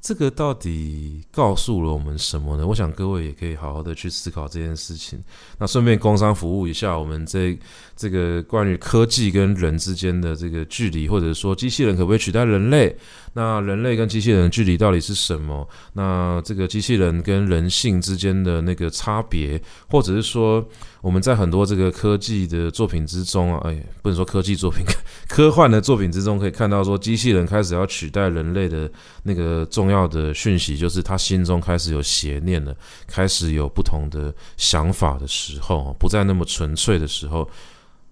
[0.02, 2.66] 这个到底告诉了我们什么呢？
[2.66, 5.22] 我想各位也可以好好的去思考这件事情。
[5.58, 7.56] 那顺便工商服务一下，我们这
[7.96, 12.94] 这个关于科技跟人之间的这个距离，或者说机器人可不可以取代人类？
[13.34, 15.66] 那人类跟机器人的距离到底是什么？
[15.92, 20.62] 那这个机器人跟人性之间的那个差别，或者是说
[21.00, 24.84] 我们在很多这个科技的作品之中啊，哎，不能说科技作品，
[25.28, 28.90] 科幻的作品之中可以看到说，机器人开始要取代人类的
[29.22, 32.74] 那个重要的讯息，就是他心中开始有邪念了，
[33.06, 37.46] 开始有不同的想法的时候，不再那么纯粹的时候，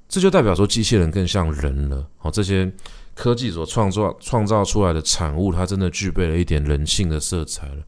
[0.09, 2.07] 这就代表说机器人更像人了。
[2.19, 2.71] 好，这些。
[3.13, 7.83] 科技所创造创造出来的产物，它真的具备了一点人性的色彩了，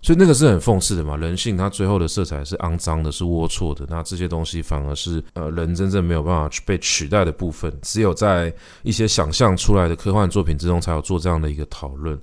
[0.00, 1.16] 所以那个是很讽刺的嘛。
[1.16, 3.86] 人性它最后的色彩是肮脏的，是龌龊的。
[3.88, 7.72] 那这些东西反而是呃人真正没有办法去被取代的部分。
[7.82, 12.18] 只有在一些想象出来的科幻作品之中，才有做这样的一个讨论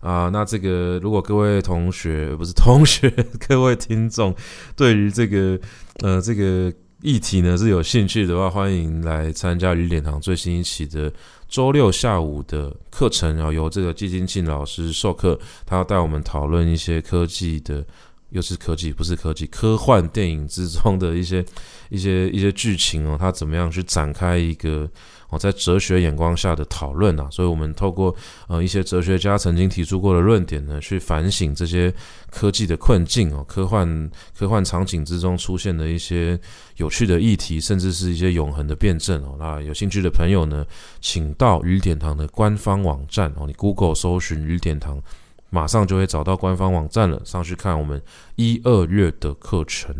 [0.00, 0.28] 啊。
[0.32, 3.08] 那这个如果各位同学不是同学，
[3.48, 4.34] 各位听众
[4.76, 5.58] 对于这个
[6.00, 6.72] 呃这个
[7.02, 11.12] 议题呢是有兴趣的话，欢迎来参加与点堂最新一期的。
[11.48, 15.36] 周六下午的课程，然后由这个季金庆老师授课，
[15.66, 17.84] 他要带我们讨论一些科技的，
[18.28, 21.44] 又是科技，不是科技，科幻电影之中的一些
[21.88, 24.88] 一些一些剧情哦，他怎么样去展开一个。
[25.30, 28.14] 哦，在哲学眼光下的讨论啊，所以我们透过
[28.48, 31.92] 呃一些哲学家曾经提出过的论点呢，去反省这些
[32.30, 36.38] 科技的困境哦，科幻科幻场景之中出现的一些
[36.76, 39.36] 有趣的议题，甚至是一些永恒的辩证哦。
[39.38, 40.66] 那有兴趣的朋友呢，
[41.00, 45.00] 请到与点堂的官方网站哦，你 Google 搜寻与点堂，
[45.48, 48.00] 马上就会找到官方网站了，上去看我们
[48.40, 49.94] 一二月的课程。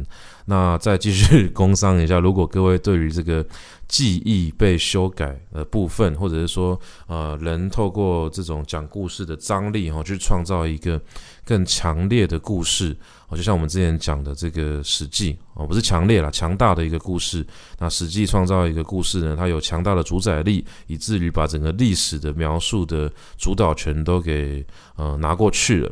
[0.47, 3.45] 那再继续工商一下，如果各位对于这个。
[3.91, 11.03] 记忆被修改的部分，或者是说，呃，人透过这种讲故事的张力，哈，去创造一个
[11.45, 17.45] 更强烈的故事，哦，就像我们之前讲的这个《史记》，哦，不是强烈啦，强大的一个故事。
[17.81, 24.65] 那《史记》创造一个故事呢，它有强大的主宰力，以至于把整个历史的描述的主导权都给
[24.95, 25.91] 呃拿过去了。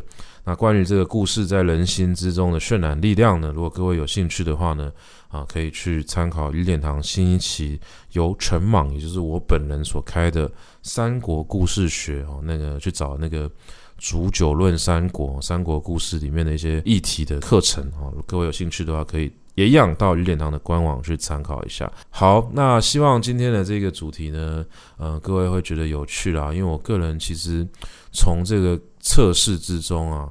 [0.49, 4.91] 那关于这个故事在人心之中的渲染力量呢，如果各位有兴趣的话呢，
[5.29, 7.79] 啊，可以去参考与点堂新一期
[8.13, 10.49] 由陈莽，也就是我本人所开的
[10.83, 13.51] 《三国故事学》哦，那个去找那个
[13.99, 18.11] 煮酒论三国、三国故事里面的一些议题的课程哦。
[18.27, 21.93] 各位有兴趣的话，可以也一样到与点堂的官网去参考一下。
[22.09, 24.65] 好，那希望今天的这个主题呢，
[24.97, 27.69] 呃，各位会觉得有趣啦，因为我个人其实
[28.13, 30.27] 从这个测试之中啊。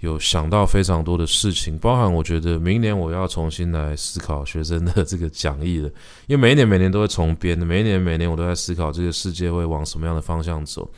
[0.00, 5.88] 有想到非常多的事情，包含我觉得明年我要重新来思考学生的这个讲义了，
[6.28, 10.88] 因为每一年每年都会重编的，每一年每年我都在思考这个世界会往什么样的方向走。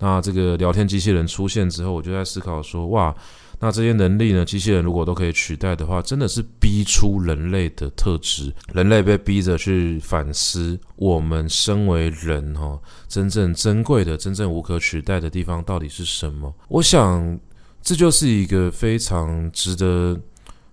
[0.00, 3.14] 那这个聊天机器人出现之后，我就在思考说，哇，
[3.60, 12.76] 那这些能力呢，机器人如果都可以取代的话，真的是逼出人类的特质，人类被逼着去反思我们身为人哈，
[13.06, 16.52] 真正珍贵的、真正无可取代的地方到底是什么？
[16.66, 17.38] 我想。
[17.82, 20.18] 这就是一个非常值得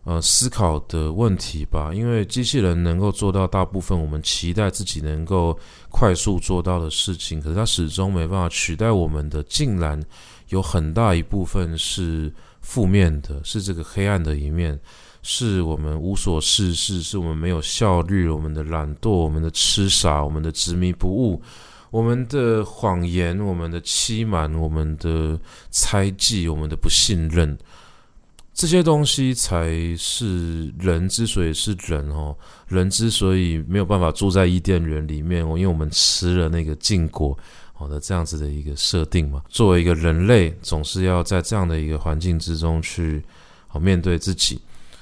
[0.04, 5.58] 呃思考的问题吧，因为机器人能够做到大部分我们期待自己能够
[5.90, 10.02] 快速做到的事情，可是它始终没办法取代我们的，竟然
[10.50, 12.32] 有很大一部分是
[12.62, 14.80] 负面的，是这个黑暗的一面，
[15.24, 21.42] 是我们无所事事，是我们没有效率，我们的懒惰，我们的痴傻，我们的执迷不悟。
[21.90, 27.58] 我们的谎言，我们的欺瞒，我们的猜忌，我们的不信任，
[28.54, 32.36] 这些东西才是人之所以是人哦。
[32.68, 37.38] 人之所以没有办法住在伊甸园里面哦，因为我们吃了那个禁果，
[37.74, 39.42] 好的这样子的一个设定嘛。
[39.48, 43.24] 作为一个人类，总是要在这样的一个环境之中去
[43.68, 44.60] 好面对自己。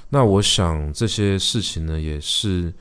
[0.09, 2.71] 那我想这些事情呢，也是。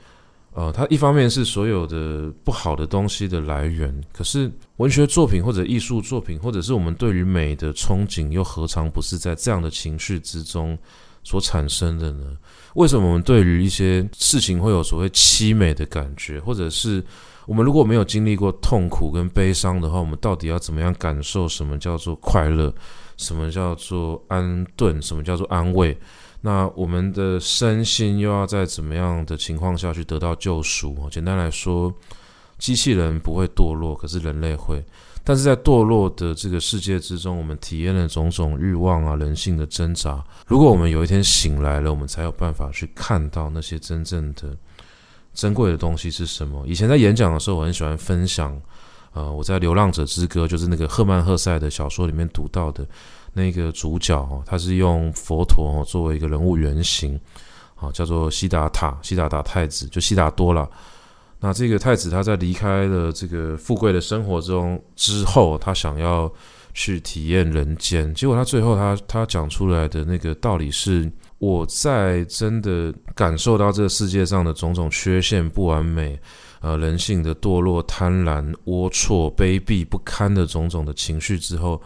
[0.55, 10.77] 呃，它一方面是所有的不好的东西的来源，可是文学作品或者艺术作品，或者是我们对于美的憧憬，又何尝不是在这样的情绪之中
[11.25, 12.37] 所产生的呢？
[12.75, 17.03] 为什么我们对于一些事情会有所谓凄美的感觉，或者是
[17.45, 22.73] 我们如果没有经历过痛苦跟悲伤的话，我们到底要怎么样感受什么叫做快乐，
[23.17, 25.97] 什么叫做安顿，什么叫做安慰？
[26.45, 30.95] 那我们的身心又要在怎么样的情况下去得到救赎？
[31.09, 31.91] 简单来说，
[32.59, 34.85] 机器人不会堕落，可是人类会。
[35.23, 40.23] 但是在堕落的这个世界之中，我们体验了种种欲望啊，人性的挣扎。
[40.45, 44.55] 如果我们有一天醒来了，我们才有办法去看到那些真正的
[45.33, 46.63] 珍贵的东西是什么。
[46.67, 48.55] 以前在演讲的时候，我很喜欢分享，
[49.13, 52.85] 呃，我在《流浪者之歌》就是那个赫曼·赫塞的小说里面读到的。
[53.35, 57.19] 那个主角哦，他是用佛陀作为一个人物原型，
[57.75, 60.67] 好，叫做悉达塔，悉达达太子，就悉达多了。
[61.39, 66.31] 那这个太子他在离开了这个富贵的生活中之后，他想要
[66.73, 76.17] 去体验人间，结果他最后他他讲出来的那个道理是：我在真的感受到这个世界上的种种缺陷、不完美。
[76.61, 81.79] 呃，人性的堕落、贪婪、龌龊、卑鄙不堪的种种的情绪之后，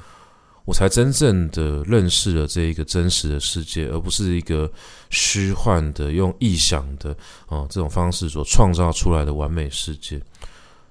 [0.70, 4.72] 我才真正的认识了这一个真实的世界，而不是一个
[5.10, 7.10] 虚幻的、用臆想的
[7.48, 10.22] 啊、这种方式所创造出来的完美世界。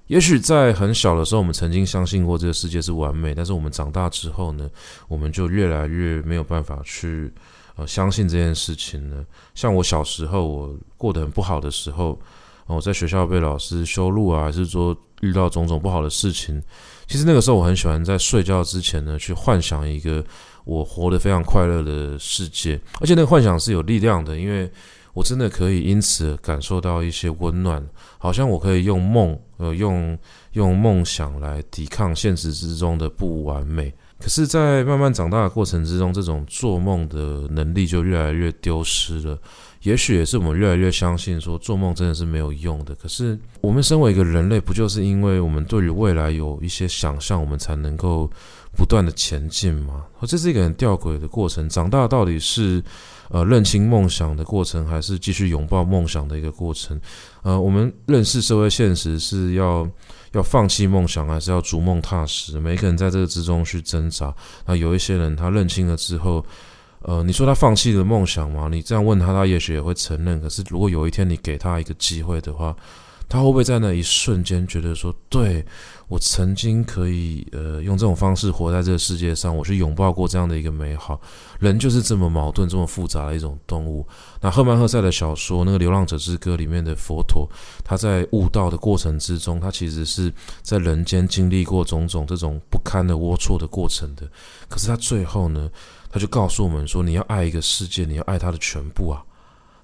[0.07, 4.69] 也许在很小的时候，我们曾经相信过这个世界是完美，但是我们长大之后呢，
[5.07, 7.31] 我们就越来越没有办法去
[7.77, 9.23] 呃相信这件事情了。
[9.55, 12.19] 像我小时候，我过得很不好的时候。
[12.65, 16.61] 我在学校被老师羞辱啊，还是说遇到种种不好的事情，
[17.09, 20.23] 其实那个时候我很喜欢在睡觉之前呢，去幻想一个
[20.63, 24.71] 我活得非常快乐的世界，而且那个幻想是有力量的，因为
[25.13, 27.83] 我真的可以因此感受到一些温暖，
[28.19, 30.15] 好像我可以用梦，呃，用
[30.51, 33.91] 用梦想来抵抗现实之中的不完美。
[34.19, 39.39] 可是，在慢慢长大的过程之中，这种做梦的能力就越来越丢失了。
[39.83, 42.93] 也许也是我们越来越相信说做梦真的是没有用的。
[42.95, 48.29] 可是我们身为一个人类，不就是因为我们对于未来有一些想象，我们才能够
[48.75, 50.03] 不断的前进吗？
[50.27, 51.69] 这是一个很吊诡的过程。
[51.69, 52.83] 长大到底是
[53.29, 56.99] 呃认清梦想的过程，还是继续拥抱梦想的一个过程？
[57.43, 59.87] 呃，我们认识社会现实是要
[60.33, 62.59] 要放弃梦想，还是要逐梦踏实？
[62.59, 64.33] 每个人在这个之中去挣扎。
[64.65, 66.45] 那有一些人他认清了之后。
[67.01, 68.67] 呃，你说他放弃了梦想吗？
[68.69, 70.41] 你这样问他，他也许也会承认。
[70.41, 72.75] 可是，如果有一天你给他一个机会的话，
[73.29, 75.63] 他会不会在那一瞬间觉得说，对，
[76.07, 81.21] 我曾经可以呃用这种方式活在这个世界上，我去拥抱过这样的一个美好。
[81.59, 84.05] 人就是这么矛盾、这么复杂的一种动物。
[84.41, 87.47] 那赫曼·赫塞的小说《那个流浪者之歌》里面的佛陀，
[87.85, 94.27] 他在悟道的过程之中，他其实是在人间经历过种种这种不堪的龌龊的过程的。
[94.67, 95.69] 可是他最后呢？
[96.11, 99.23] 他就告诉我们说：“你要爱一个世界，你要爱它的全部啊！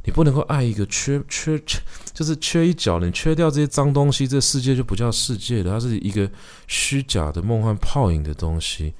[0.05, 1.81] 你不能够爱一个缺缺缺，
[2.13, 3.05] 就是缺一角的。
[3.07, 5.71] 你缺掉这些脏东西，这世界就不叫世界了。
[5.71, 6.29] 它是一个
[6.67, 8.93] 虚假的、梦幻泡影的东西。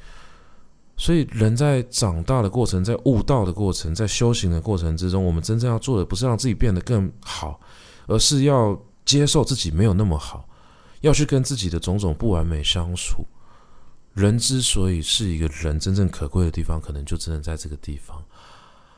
[0.97, 7.60] 所以，人在长大的过程，在悟道的过程，在修行的过程之中，我们真正要做的，不是让自己变得更好，
[8.08, 10.47] 而是要接受自己没有那么好，
[11.01, 13.26] 要去跟自己的种种不完美相处。”
[14.16, 18.24] 人之所以是一个人，真正可贵的地方，可能就只能在这个地方。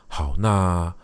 [0.06, 0.94] 好，那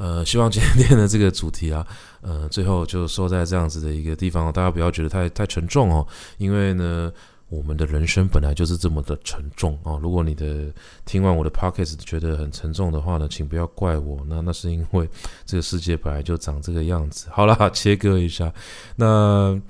[0.00, 1.86] 呃，希望今天的这个主题啊，
[2.22, 6.06] 呃，最后就说在这样子的一个地方，大家不要觉得太太沉重哦，
[6.38, 7.12] 因为呢，
[7.50, 10.00] 我们的人生本来就是这么的沉重哦。
[10.02, 10.72] 如果你的
[11.04, 15.06] 听完我的 p o c k e t 觉得很沉重的话呢，请不要怪我，那那是因为
[15.44, 17.28] 这个世界本来就长这个样子。
[17.30, 18.50] 好了，切割一下，
[18.96, 19.60] 那。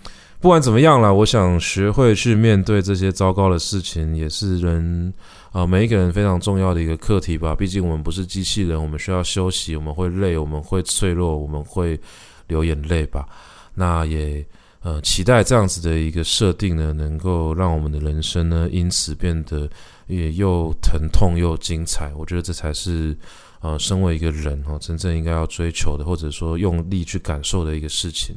[0.40, 5.12] 不管怎么样啦，我想学会去面对这些糟糕的事情，也是人
[5.52, 7.54] 啊、每一个人非常重要的一个课题吧。
[7.54, 12.00] 毕竟我们不是机器人，我们需要休息，我们会累，我们会脆弱，我们会
[12.46, 13.28] 流眼泪吧。
[13.74, 14.42] 那也
[14.80, 19.68] 呃期待这样子的一个设定呢，能够让我们的人生呢因此变得
[20.06, 22.10] 也又疼痛又精彩。
[22.16, 23.14] 我觉得这才是
[23.60, 28.34] 呃身为一个人哈、真正应该要追求的，或者说用力去感受的一个事情。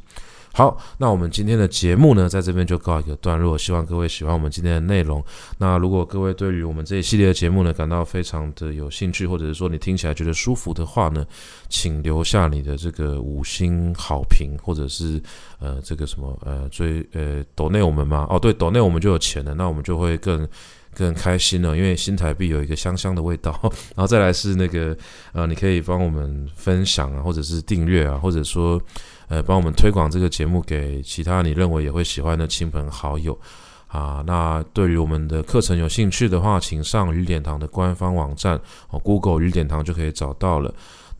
[0.55, 3.57] 好，那我们今天的节目呢，在这边就告一个段落。
[3.57, 5.23] 希望各位喜欢我们今天的内容。
[5.57, 11.25] 那如果各位对于我们这一系列的节目呢，感到非常的有兴趣，或者是说你听起来觉得舒服的话呢，
[11.69, 15.19] 请留下你的这个五星好评，或者是
[15.57, 18.27] 呃这个什么呃追呃抖内我们吗？
[18.29, 20.47] 哦，对，抖内我们就有钱了，那我们就会更
[20.93, 23.59] 更开心了，因为新台币有一个香香的味道。
[23.97, 24.95] 然后再来是那个
[25.31, 28.79] 呃，你可以帮我们分享啊，或者是订阅啊，或者说。
[29.33, 33.35] 呃，帮我们推广这个节目给其他你认为也会喜欢的亲朋好友
[33.87, 34.23] 啊。
[34.27, 38.61] 那对于我们的课程有兴趣的话，请上雨点堂的官方网站
[38.91, 40.71] 哦，Google 雨点堂就可以找到了。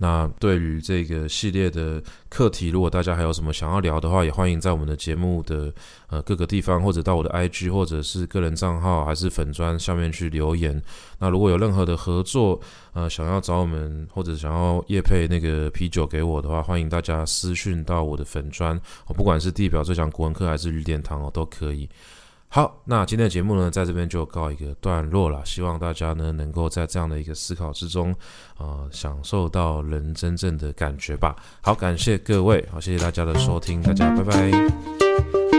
[0.03, 5.73] 那对于这个系列的课题，如果大家还有什么想要聊的话，也欢迎在我们的节目的
[6.09, 10.81] 呃各个地方，或者到我的 IG 或者是个人账号，还是粉专下面去留言。
[11.19, 12.59] 那如果有任何的合作，
[12.91, 18.75] 呃，想要找我们或者想要业配那个啤酒给我的话，欢迎大家私讯到我的粉专，
[19.07, 21.87] 哦，不管是地表最强国文课还是日点堂哦，都可以。
[22.55, 25.43] 好，那今天的节目呢，在这边就告一个段落了。
[25.43, 28.13] 希望大家呢，能够在这样的一个思考之中，
[28.59, 31.35] 呃，享受到人真正的感觉吧。
[31.61, 35.52] 好，感谢各位，好，谢谢大家的收听，大家拜拜。